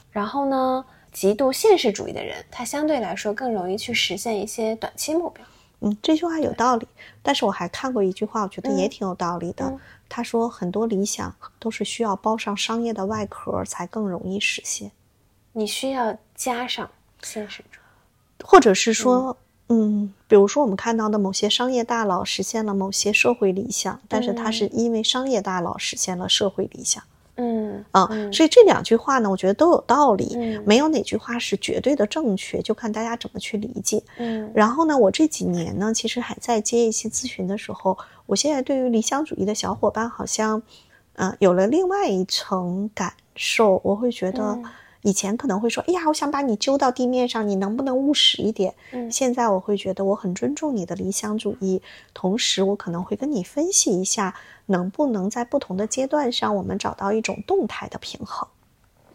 [0.09, 0.83] 然后呢，
[1.15, 5.45] 极度现实主义的人，他相对来说更容易去实现一些短期目标。
[5.79, 6.85] 嗯，这句话有道理。
[7.23, 9.65] 但是我还看过一句话，我觉得也嗯挺有道理的。
[9.65, 14.91] 嗯他说，很多理想都是需要包上商业的外壳才更容易实现，
[15.53, 16.91] 你需要加上
[17.23, 18.43] 现实主义。
[18.45, 19.37] 或者是说，
[19.69, 27.01] 嗯比如说我们看到的某些商业大佬实现了某些社会理想，但是他是因为商业大佬实现了社会理想。
[27.01, 27.07] 嗯
[27.91, 34.01] 啊、嗯所以这两句话呢，我觉得都有道理，嗯没有哪句话是绝对的正确，就看大家怎么去理解。
[34.17, 40.61] 嗯然后呢，我这几年呢，其实还在接一些咨询的时候，我现在对于理想主义的小伙伴好像，
[41.15, 43.81] 嗯、有了另外一层感受。
[43.83, 44.63] 我会觉得嗯，
[45.01, 48.73] 以前可能会说，哎呀，我想把你揪到地面上，你能不能务实一点？
[48.93, 51.81] 嗯现在我会觉得我很尊重你的理想主义，
[52.13, 54.33] 同时我可能会跟你分析一下，
[54.65, 58.47] 能不能在不同的阶段上，我们找到一种动态的平衡。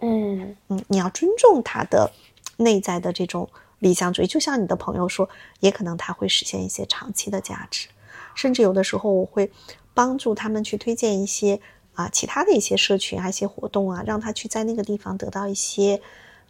[0.00, 2.10] 嗯嗯，你要尊重他的
[2.56, 3.48] 内在的这种
[3.80, 5.28] 理想主义，就像你的朋友说，
[5.60, 7.88] 也可能他会实现一些长期的价值，
[8.34, 9.50] 甚至有的时候我会
[9.92, 11.60] 帮助他们去推荐一些
[11.94, 16.00] 啊其他的一些社群啊一些活动啊，让他去在那个地方得到一些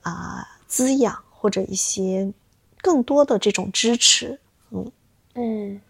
[0.02, 2.32] 啊滋养或者一些
[2.80, 4.38] 更多的这种支持。
[4.70, 4.92] 嗯
[5.34, 5.80] 嗯，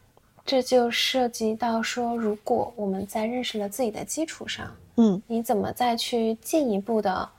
[0.50, 7.30] 这就涉及到说，如果我们在认识了自己的基础上，嗯你怎么再去进一步的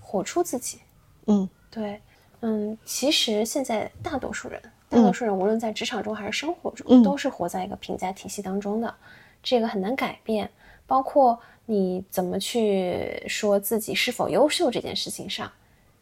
[0.00, 0.78] 活出自己？
[1.26, 2.00] 嗯对，
[2.40, 8.92] 嗯，其实现在大多数人，大多数人无论在职场中还是生活中，嗯都是活在一个评价体系当中的，
[9.40, 10.50] 这个很难改变。
[10.84, 15.48] 包括你怎么去说自己是否优秀这件事情上，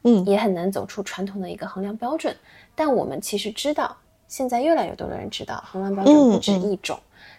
[0.05, 2.35] 嗯也很难走出传统的一个衡量标准。
[2.75, 3.95] 但我们其实知道，
[4.29, 6.99] 现在越来越多的人知道衡量标准不止嗯嗯一种。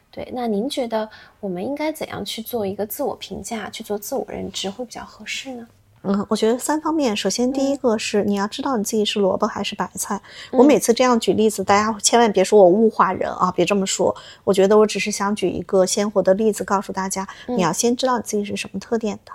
[0.10, 1.08] 对，那您觉得
[1.40, 5.68] 我们应该怎样去做一个自我评价，去做自我认知会比较合适呢？
[6.04, 7.16] 嗯，我觉得三方面。
[7.16, 10.20] 首先，第一个是你要知道你自己是萝卜还是白菜。
[10.52, 14.16] 我每次这样举例子，大家千万别说我物化人啊，别这么说。
[14.44, 19.32] 我觉得我只是想举一个鲜活的例子，告诉大家，你要先知道你自己是什么特点的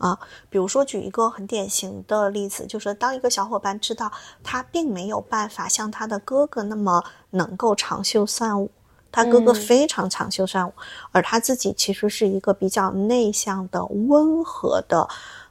[0.00, 0.18] 啊。
[0.48, 4.10] 比如说，举一个很典型的例子，就是当一个小伙伴知道
[4.42, 8.68] 他并没有办法像他的哥哥那么能够长袖善舞，
[9.12, 10.72] 他哥哥非常长袖善舞，
[11.12, 15.08] 而他自己其实是一个比较内向的、温和的。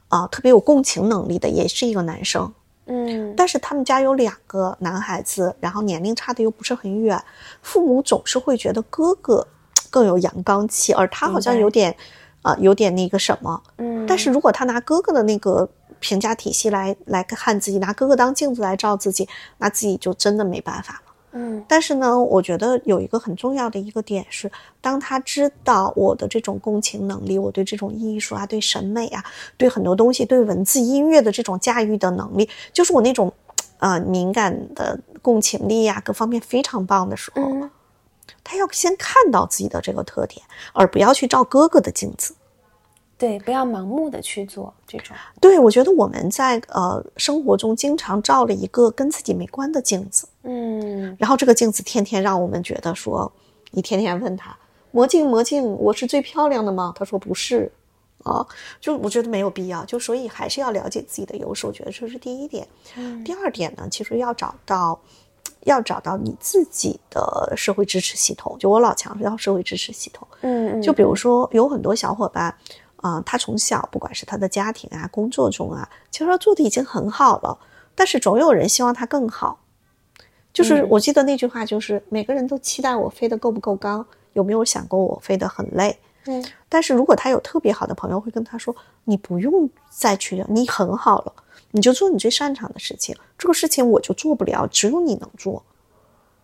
[0.09, 2.51] 啊，特别有共情能力的，也是一个男生，
[2.87, 7.23] 嗯，但是他们家有两个男孩子，然后年龄差的又不是很远，
[7.61, 9.47] 父母总是会觉得哥哥
[9.91, 11.95] 更有阳刚气，而他好像有点，
[12.41, 15.67] 啊，有点那个什么，嗯，但是如果他拿哥哥的那个
[15.99, 19.27] 评价体系来来看自己，拿哥哥当镜子来照自己，
[19.57, 21.01] 那自己就真的没办法了。
[21.31, 29.23] 嗯，但是呢，我觉得有一个很重要的一个点是，当他知道我的这种共情能力，我对这种艺术啊、对审美啊、
[29.55, 33.31] 对很多东西、对文字、音乐的这种驾驭的能力，就是我那种，
[33.77, 37.43] 呃，敏感的共情力呀，各方面非常棒的时候，
[38.49, 40.43] 他要先看到自己的这个特点，
[40.73, 42.33] 而不要去照哥哥的镜子。
[43.15, 45.15] 对，不要盲目的去做这种。
[45.39, 53.31] 对，我觉得我们在呃生活中经常照了一个跟自己没关的镜子，嗯，然后这个镜子天天让我们觉得说，
[53.69, 54.57] 你天天问他
[54.89, 56.91] 魔镜魔镜，我是最漂亮的吗？
[56.95, 57.71] 他说不是，
[58.23, 58.43] 啊，
[58.81, 62.67] 就我觉得没有必要，就所以还是要了解自己的优势，我觉得这是第一点。
[62.95, 64.99] 嗯第二点呢，其实要找到。
[65.69, 70.27] 要找到你自己的社会支持系统，就我老强调社会支持系统。
[70.41, 72.53] 嗯嗯，就比如说，有很多小伙伴，
[72.97, 77.57] 啊、他从小不管是他的家庭啊、工作中啊，其实他做的已经很好了，
[77.95, 79.59] 但是总有人希望他更好。
[80.51, 84.03] 就是我记得那句话，就是每个人都期待我飞得够不够高，
[84.33, 85.97] 有没有想过我飞得很累？
[86.25, 91.33] 嗯但是如果他有特别好的朋友，会跟他说：“你不用再去，你很好了，
[91.71, 93.15] 你就做你最擅长的事情。
[93.37, 95.63] 这个事情我就做不了，只有你能做。”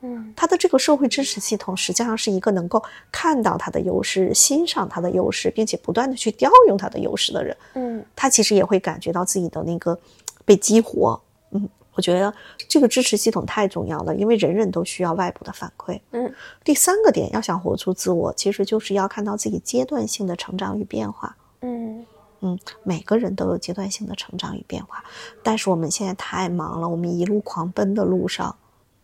[0.01, 9.97] 嗯他的这个社会支持系统实际上是一个能够看到他的优势、欣赏他的优势，并且不断的去调用他的优势的人，嗯他其实也会感觉到自己的那个
[10.43, 11.19] 被激活。
[11.51, 12.31] 嗯，我觉得
[12.67, 15.99] 这个支持系统太重要了，因为人人都需要外部的反馈。
[16.11, 16.31] 嗯
[16.63, 21.35] 第三个点，要想活出自我，其实就是要看到自己阶段性的成长与变化。
[21.61, 22.05] 嗯
[22.41, 25.03] 嗯，每个人都有阶段性的成长与变化，
[25.43, 28.55] 但是我们现在太忙了，我们一路狂奔的路上，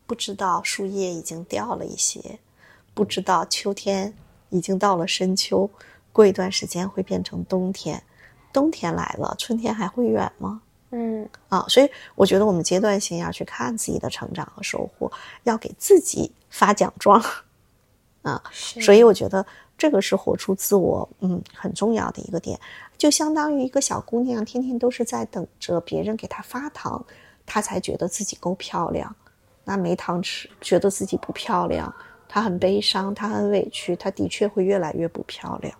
[0.05, 2.39] 不知道树叶已经掉了一些，
[2.93, 4.13] 不知道秋天
[4.49, 5.69] 已经到了深秋，
[6.11, 8.03] 过一段时间会变成冬天，
[8.51, 10.61] 冬天来了，春天还会远吗？
[10.93, 15.09] 嗯啊，所以我觉得我们阶段性要去看自己的成长和收获，
[15.43, 17.23] 要给自己发奖状
[18.23, 18.43] 啊。
[18.51, 19.45] 所以我觉得
[19.77, 22.59] 这个是活出自我，嗯，很重要的一个点。
[23.01, 27.03] 就相当于一个小姑娘，天天都是在等着别人给她发糖，
[27.47, 29.15] 她才觉得自己够漂亮。
[29.63, 31.91] 那没糖吃，觉得自己不漂亮，
[32.29, 35.75] 她很悲伤，她很委屈，她的确会越来越不漂亮。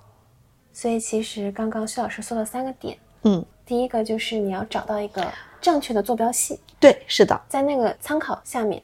[0.74, 8.82] 所以其实刚刚薛老师说了三个点，嗯，第一个就是你要找到一个正确的坐标系，对，是的，在那个参考下面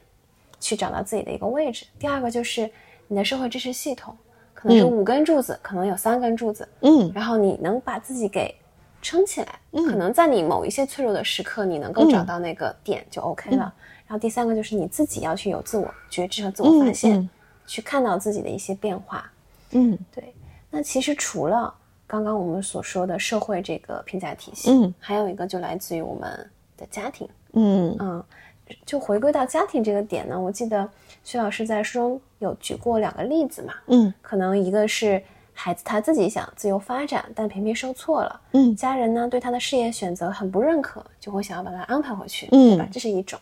[0.60, 1.84] 去找到自己的一个位置。
[1.98, 2.70] 第二个就是
[3.08, 4.16] 你的社会支持系统，
[4.58, 4.90] 可能是嗯。
[4.90, 7.12] 五根柱子，可能有三根柱子，嗯。
[7.14, 8.52] 然后你能把自己给
[9.00, 9.84] 撑起来，嗯。
[9.86, 13.72] 可能在你某一些脆弱的时刻，你能够找到那个点就 OK 了。
[14.08, 17.30] 然后第三个就是你自己要去有自我觉知和自我发现，嗯。
[17.68, 19.30] 去看到自己的一些变化。
[19.70, 19.96] 嗯。
[20.12, 20.34] 对，
[20.70, 21.72] 那其实除了
[22.04, 27.96] 刚刚我们所说的社会这个评价体系，嗯，还有一个就来自于我们的家庭，嗯。
[28.00, 28.24] 嗯，
[28.84, 30.88] 就回归到家庭这个点呢，我记得
[31.22, 42.88] 薛老师在书中有举过两个例子嘛，嗯可能一个是孩子他自己想自由发展，但偏偏受挫了，嗯家人呢对他的事业选择很不认可，就会想要把他安排回去，嗯对吧？
[42.92, 43.38] 这是一种。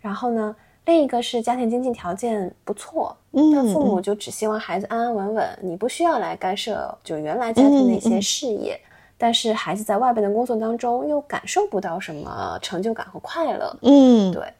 [0.00, 0.54] 然后呢，
[0.86, 8.80] 另一个是家庭经济条件不错，嗯但父母就只希望孩子安安稳稳，你不需要来干涉就原来家庭的一些嗯嗯事业。
[9.22, 14.52] 但是孩子在外边的工作当中又感受不到什么成就感和快乐，嗯，对，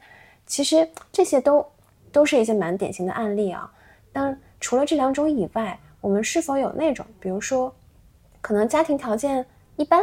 [0.45, 1.65] 其实这些都
[2.13, 3.69] 都是一些蛮典型的案例啊。
[4.13, 7.75] 当然，除了这两种以外，我们是否有那种，比如说，
[8.39, 9.45] 可能家庭条件
[9.75, 10.01] 一般，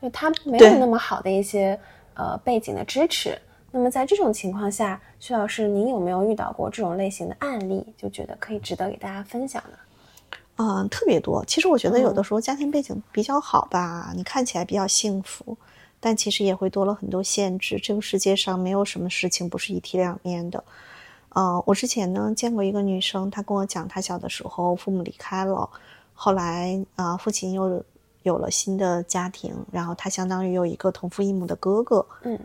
[0.00, 1.76] 就他没有那么好的一些
[2.14, 3.36] 呃背景的支持。
[3.72, 9.78] 那么在这种情况下，薛老师，您有没有遇到过这种类型的案例，就觉得可以值得给大家分享的？
[10.58, 11.44] 嗯，特别多。
[11.44, 15.56] 其实我觉得有的时候家庭背景比较好吧，你看起来比较幸福，
[16.00, 17.78] 但其实也会多了很多限制。
[17.80, 20.62] 这个世界上没有什么事情不是一体两面的。
[21.36, 25.70] 嗯，我之前呢见过一个女生，她跟我讲，她小的时候父母离开了，
[26.12, 27.80] 后来啊、父亲又
[28.24, 32.36] 有了新的家庭，然后她相当于有一个同父异母的哥哥，嗯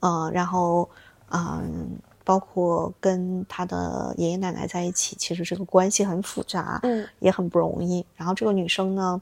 [0.00, 0.88] 呃，然后
[1.28, 1.90] 嗯、
[2.24, 8.04] 包括跟他的爷爷奶奶在一起，其实这个关系很复杂，嗯也很不容易。
[8.16, 9.20] 然后这个女生呢，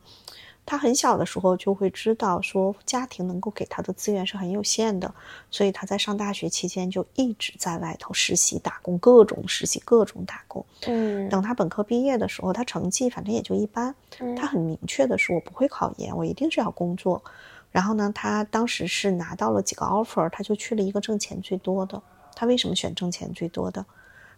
[0.67, 5.13] 她很小的时候就会知道说家庭能够给她的资源是很有限的，
[5.51, 10.65] 所以她在上大学期间就一直在外头实习打工，各种实习，各种打工。
[10.87, 17.23] 嗯等她本科毕业的时候，她成绩反正也就一般，嗯她很明确的说，我不会考研，我一定是要工作。
[17.71, 22.03] 然后呢，她当时是拿到了几个 offer，她就去了一个挣钱最多的。
[22.39, 23.85] 她为什么选挣钱最多的？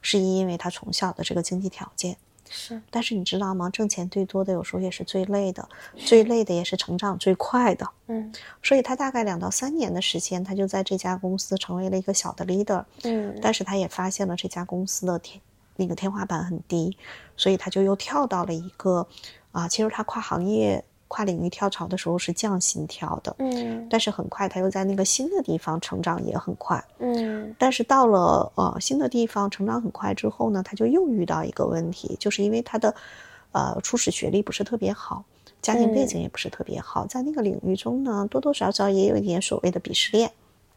[0.00, 2.16] 是因为他从小的这个经济条件。
[2.48, 3.68] 是但是你知道吗？
[3.68, 7.86] 挣钱最多的有时候也是最累的，最累的也是成长最快的。
[8.06, 8.32] 嗯
[8.62, 12.82] 所以他大概两到三年的时间，他就在这家公司成为了一个小的 leader。
[13.04, 15.38] 嗯但是他也发现了这家公司的天
[15.76, 16.96] 那个天花板很低，
[17.36, 19.06] 所以他就又跳到了一个
[19.52, 26.82] 啊，其实他跨行业、跨领域跳槽的时候是降薪跳的，嗯但是很快他又在那个新的地方成长也很快。
[27.00, 32.94] 嗯但是到了呃新的地方成长很快之后呢，他就又遇到一个问题，就是因为他的
[33.50, 35.24] 呃初始学历不是特别好，
[35.60, 40.30] 家庭背景也不是特别好，在那个领域中呢，多多少少也有一点所谓的鄙视链。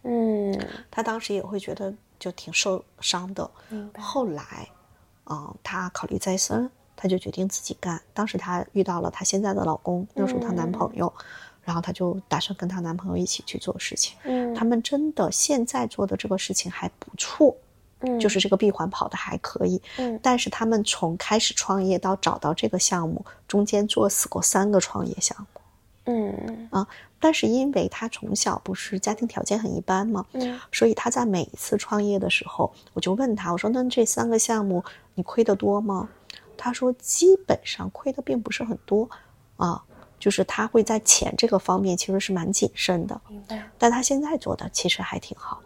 [0.05, 0.59] 嗯
[0.89, 3.49] 他当时也会觉得就挺受伤的。
[3.97, 4.67] 后来，
[5.29, 6.69] 嗯、他考虑再三，
[7.03, 8.01] 他就决定自己干。
[8.13, 11.11] 当时她遇到了她现在的老公，那时候她男朋友，
[11.61, 14.17] 然后她就打算跟她男朋友一起去做事情。
[14.23, 17.53] 嗯他们真的现在做的这个事情还不错，
[17.99, 19.81] 嗯就是这个闭环跑的还可以。
[19.97, 25.61] 嗯但是他们从开始创业到找到这个项目，中间做死过三个创业项目。
[26.05, 26.87] 嗯啊，
[27.19, 34.81] 但是因为他从小不是家庭条件很一般嘛，嗯所以他在每一次创业的时候，我就问他，我说那这三个项目
[35.15, 36.07] 你亏得多吗？
[36.63, 39.09] 他说基本上亏的并不是很多
[39.57, 39.83] 啊，
[40.17, 45.61] 就是他会在钱这个方面其实是蛮谨慎的，明白但他现在做的其实还挺好，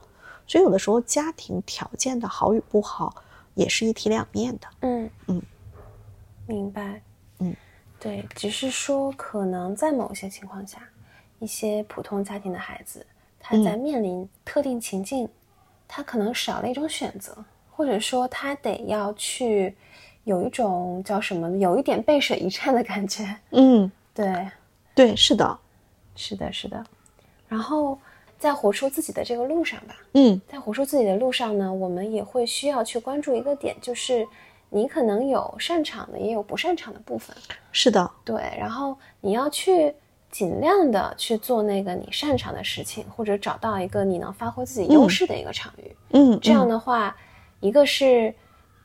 [0.47, 3.13] 所以有的时候家庭条件的好与不好
[3.53, 4.67] 也是一体两面的。
[4.79, 5.39] 嗯嗯，
[6.47, 6.99] 明白。
[7.37, 7.55] 嗯，
[7.99, 10.79] 对，只是说可能在某些情况下，
[11.37, 13.05] 一些普通家庭的孩子，
[13.39, 15.29] 他在嗯面临特定情境，
[15.87, 17.37] 他可能少了一种选择，
[17.69, 19.75] 或者说他得要去
[20.28, 23.23] 有一种叫什么，有一点背水一战的感觉。
[23.51, 24.45] 嗯，对，
[24.93, 25.57] 对，是的，
[26.15, 26.84] 是的，是的。
[27.47, 27.97] 然后
[28.38, 34.28] 在活出自己的这个路上吧，嗯在活出自己的路上呢，我们也会需要去关注一个点，就是
[34.69, 37.34] 你可能有擅长的，也有不擅长的部分。
[37.71, 39.95] 是的，对，然后你要去
[40.30, 45.95] 尽量的去做那个你擅长的事情，或者找到一个你能发挥自己优势的一个场域。
[46.09, 47.15] 嗯，这样嗯的话，
[47.61, 48.36] 一个是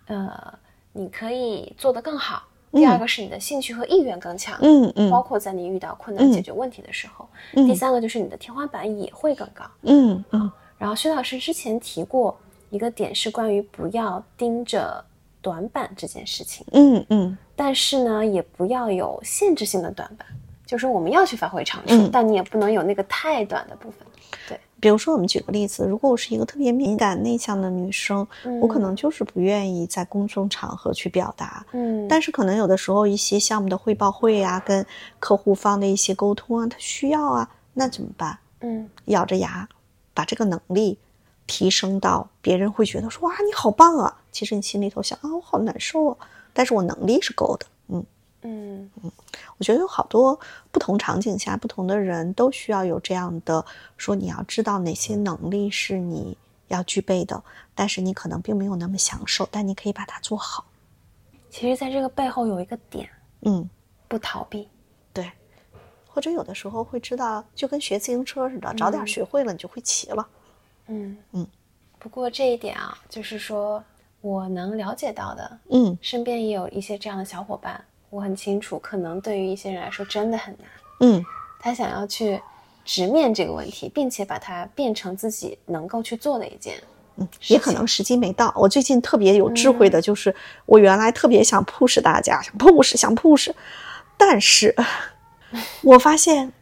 [0.07, 0.57] 呃
[0.93, 4.59] 你可以做得更好，第二个是你的兴趣和意愿更强。
[4.63, 5.11] 嗯嗯。
[5.11, 7.67] 包括在你遇到困难嗯解决问题的时候，嗯。
[7.67, 9.65] 第三个就是你的天花板也会更高。
[9.83, 10.51] 嗯嗯。
[10.79, 12.37] 然后薛老师之前提过
[12.71, 15.05] 一个点是关于不要盯着
[15.41, 17.39] 短板这件事情，嗯嗯。
[17.55, 20.27] 但是呢，也不要有限制性的短板，
[20.67, 22.11] 就是我们要去发挥长处，嗯。
[22.13, 24.07] 但你也不能有那个太短的部分。
[24.49, 28.27] 对，比如说，我们举个例子，如果我是一个特别敏感内向的女生，
[28.61, 31.65] 我可能就是不愿意在公众场合去表达。
[31.71, 34.85] 嗯，但是可能有的时候一些项目的汇报会啊，跟
[35.21, 38.37] 客户方的一些沟通啊，他需要啊，那怎么办？
[38.63, 38.91] 嗯。
[39.05, 39.69] 咬着牙
[40.13, 40.99] 把这个能力
[41.47, 46.17] 提升到别人会觉得说哇你好棒啊，其实你心里头想啊我好难受啊，
[46.53, 48.05] 但是我能力是够的，嗯。
[48.45, 48.91] 嗯
[49.63, 50.37] 我觉得有好多
[50.73, 53.65] 不同场景下，不同的人都需要有这样的
[53.97, 56.37] 说，你要知道哪些能力是你
[56.67, 57.41] 要具备的，
[57.73, 60.65] 但是你可能并没有那么享受，但你可以把它做好。
[61.49, 63.09] 其实在这个背后有一个点，
[63.43, 63.71] 嗯，
[64.09, 64.69] 不逃避。
[65.13, 65.31] 对。
[66.09, 70.27] 或者有的时候会知道，就跟学自行车似的，早点学会了，你就会骑了。
[70.89, 71.47] 嗯嗯。
[72.01, 73.81] 不过这一点啊，就是说
[74.23, 80.67] 我能了解到的，嗯身边也有一些这样的小伙伴，我很清楚，可能对于一些人来说真的很难。
[81.01, 81.25] 嗯
[81.59, 82.39] 他想要去
[82.85, 86.75] 直面这个问题，并且把它变成自己能够去做的一件。
[87.17, 88.53] 嗯，也可能时机没到。
[88.55, 90.35] 我最近特别有智慧的就是，
[90.67, 93.51] 我原来特别想 push 大家，想 push 想 push，
[94.19, 94.75] 但是
[95.83, 96.53] 我发现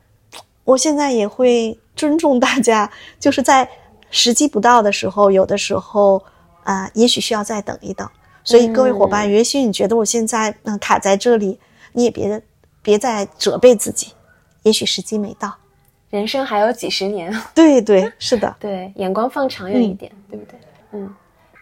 [0.63, 2.89] 我现在也会尊重大家，
[3.19, 3.69] 就是在
[4.11, 6.23] 时机不到的时候，有的时候
[6.63, 8.09] 啊、也许需要再等一等。
[8.45, 11.59] 所以各位伙伴，也许你觉得我现在嗯、卡在这里，
[11.93, 12.43] 你也别
[12.83, 14.13] 别再责备自己，
[14.63, 15.55] 也许时机没到。
[16.09, 20.59] 人生还有几十年， 对对，是的，对，眼光放长远一点，对不对？
[20.93, 21.15] 嗯，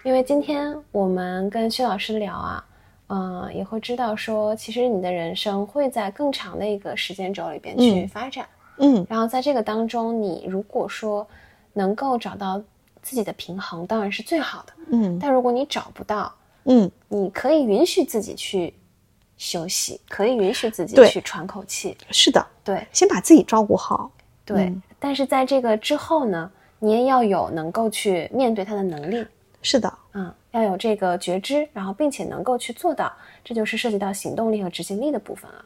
[0.04, 2.64] 因为今天我们跟薛老师聊啊，
[3.08, 8.46] 嗯、也会知道说，其实你的人生会在更长的一个时间轴里边去嗯发展。
[8.78, 11.26] 嗯然后在这个当中，你如果说
[11.72, 12.58] 能够找到
[13.02, 14.72] 自己的平衡，当然是最好的。
[14.92, 16.32] 嗯但如果你找不到，
[16.70, 18.74] 嗯，你可以允许自己去
[19.36, 21.96] 休息，可以允许自己去喘口气。
[22.10, 22.86] 是的，对。
[22.92, 24.10] 先把自己照顾好。
[24.44, 24.82] 对、嗯。
[24.98, 29.26] 但是在这个之后呢，你也要有能够去面对它的能力。
[29.62, 33.12] 是的，嗯，要有这个觉知，然后并且能够去做到，
[33.42, 35.64] 这就是涉及到行动力和执行力的部分了。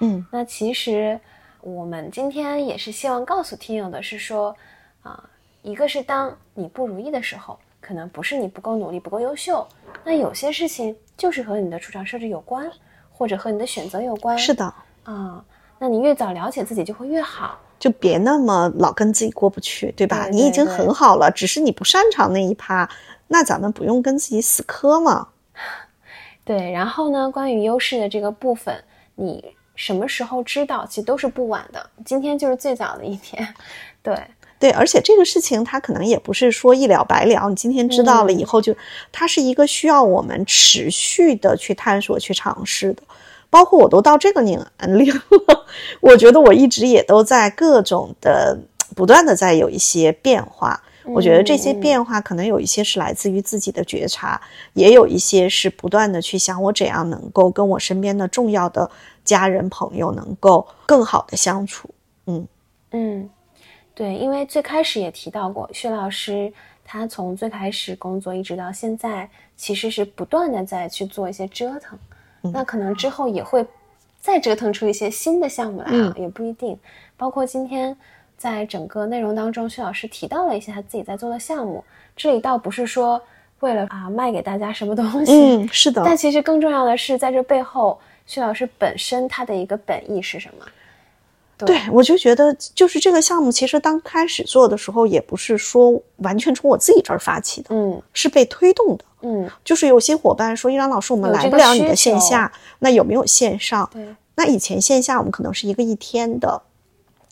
[0.00, 0.26] 嗯。
[0.32, 1.20] 那其实
[1.60, 4.56] 我们今天也是希望告诉听友的是说，
[5.02, 5.28] 啊、
[5.62, 9.64] 一个是当你不如意的时候，可能不是你不够努力、不够优秀，
[10.02, 12.68] 那有些事情就是和你的出场设置有关，
[13.12, 14.36] 或者和你的选择有关。
[14.36, 14.64] 是的，
[15.04, 15.44] 啊、
[15.78, 17.56] 那你越早了解自己就会越好。
[17.78, 20.24] 就别那么老跟自己过不去，对吧？
[20.24, 22.90] 对你已经很好了，只是你不擅长那一趴，
[23.28, 25.28] 那咱们不用跟自己死磕嘛。
[26.44, 28.82] 对，然后呢，关于优势的这个部分，
[29.14, 31.88] 你什么时候知道，其实都是不晚的。
[32.04, 33.46] 今天就是最早的一天，
[34.02, 34.20] 对，
[34.58, 38.74] 对，而且这个事情它可能也不是说一了百了，你今天知道了以后就，
[39.12, 43.02] 它是一个需要我们持续的去探索、去尝试的。
[43.48, 45.66] 包括我都到这个年龄了，
[46.00, 48.58] 我觉得我一直也都在各种的
[48.94, 50.82] 不断的在有一些变化。
[51.04, 54.40] 我觉得这些变化可能有一些是来自于自己的觉察，
[54.72, 58.90] 也有一些是不断的去想我怎样能够跟我身边的重要的
[59.24, 61.88] 家人朋友能够更好的相处。
[62.26, 62.44] 嗯
[62.90, 63.30] 嗯，
[63.96, 66.52] 对，因为最开始也提到过，薛老师
[66.84, 69.26] 他从最开始工作一直到现在，
[69.56, 71.98] 其实是不断的在去做一些折腾。
[72.52, 73.66] 那可能之后也会
[74.20, 76.78] 再折腾出一些新的项目来啊，也不一定。
[77.16, 77.96] 包括今天
[78.36, 81.82] 在整个内容当中，薛老师提到了一些他自己在做的项目，
[82.14, 83.18] 这里倒不是说
[83.60, 90.66] 为了啊卖给大家什么东西，嗯， 是的，但其实更重要的是，在这背后，薛老师本身他的一个本意是什么？
[91.64, 99.04] 对，我就觉得，就是这个项目，其实刚开始做的时候，也不是说完全从我自己这儿发起的，嗯是被推动的。
[99.22, 106.60] 嗯，就是有些伙伴说：“依然老师，我们来不了你的线下，那有没有线上？”对，那以前线下我们可能是一个一天的，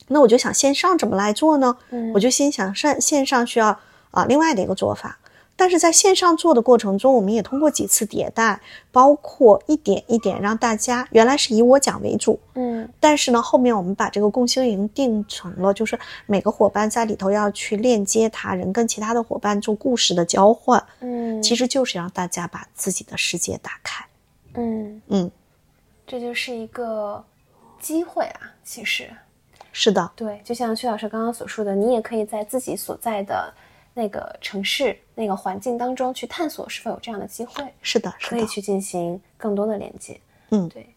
[0.08, 1.76] 那我就想线上怎么来做呢？
[1.90, 3.78] 嗯我就心想上线上需要
[4.10, 5.18] 啊、另外的一个做法，
[5.56, 12.88] 但是在线上做的过程中，我们也通过几次迭代，包括一点一点让大家原来是以我讲为主，嗯。
[12.98, 24.04] 但是呢，后面我们把这个共修营定成了，就是每个伙伴在里头要去链接他人，跟其他的伙伴做故事的交换，嗯，其实就是让大家把自己的世界打开。
[24.54, 25.30] 嗯，嗯，
[26.06, 27.24] 这就是一个
[27.80, 29.08] 机会啊，其实。
[29.76, 33.52] 是的，对，就像薛老师刚刚所说的，你也可以在自己所在的
[33.94, 40.20] 那个城市、那个环境当中去探索是否有这样的机会，是的，是的，可以去进行更多的连接。
[40.50, 40.94] 嗯对，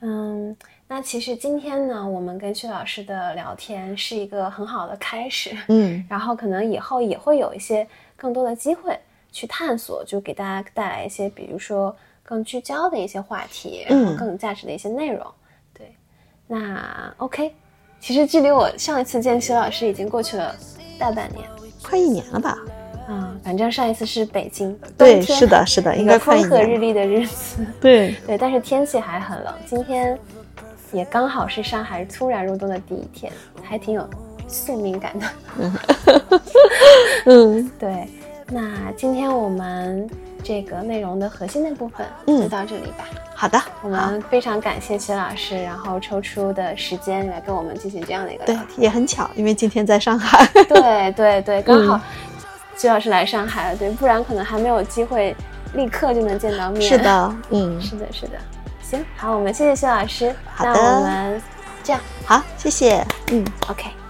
[0.00, 0.56] 嗯，
[0.88, 7.86] 那其实今天呢，我们跟薛老师的聊天是一个很好的开始，嗯， 然后可能以后也会有一些
[8.16, 8.98] 更多的机会
[9.30, 15.24] 去探索，就给大家带来一些，比如说更聚焦的一些话题，然后嗯更有价值的一些内容。
[15.72, 15.94] 对，
[16.48, 17.54] 那 OK，
[18.00, 20.54] 其实距离我上一次见薛老师已经过去了
[20.98, 21.48] 大半年。
[21.82, 22.58] 快一年了吧？
[23.08, 27.56] 啊，反正上一次是北京，对是的是的应该风和日丽的日子。
[27.80, 29.52] 对，对，但是天气还很冷。
[29.66, 30.16] 今天
[30.92, 34.08] 也刚好是上海突然入冬的第一天，还挺有
[34.46, 35.26] 宿命感的。
[37.26, 38.08] 嗯， 对，
[38.48, 40.08] 那今天我们
[40.42, 43.04] 这个内容的核心的部分嗯就到这里吧。
[43.34, 50.46] 好的，我，们非常感谢徐老师，然后抽出的时间来跟我们进行这样的一个对也很巧，因为今天在上海。
[50.68, 52.00] 对对对，刚好
[52.76, 55.34] 徐老师来上海了，对，不然可能还没有机会
[55.74, 56.82] 立刻就能见到面。
[56.82, 58.38] 是，的，嗯， 是的，是的。
[58.82, 60.34] 行，好，我们谢谢徐老师。
[60.54, 61.42] 好的那我们
[61.82, 63.44] 这样好，谢谢，嗯。
[63.68, 64.01] ，OK。